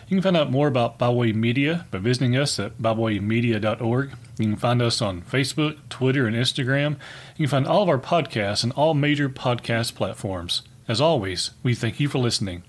You 0.07 0.15
can 0.15 0.21
find 0.21 0.37
out 0.37 0.51
more 0.51 0.69
about 0.69 0.97
Byway 0.97 1.33
Media 1.33 1.85
by 1.91 1.97
visiting 1.97 2.37
us 2.37 2.59
at 2.59 2.77
bywaymedia.org. 2.77 4.11
You 4.37 4.45
can 4.45 4.55
find 4.55 4.81
us 4.81 5.01
on 5.01 5.21
Facebook, 5.21 5.77
Twitter, 5.89 6.25
and 6.27 6.35
Instagram. 6.35 6.95
You 7.35 7.47
can 7.47 7.51
find 7.51 7.67
all 7.67 7.83
of 7.83 7.89
our 7.89 7.97
podcasts 7.97 8.63
on 8.63 8.71
all 8.71 8.93
major 8.93 9.27
podcast 9.27 9.95
platforms. 9.95 10.61
As 10.87 11.01
always, 11.01 11.51
we 11.61 11.75
thank 11.75 11.99
you 11.99 12.07
for 12.07 12.19
listening. 12.19 12.63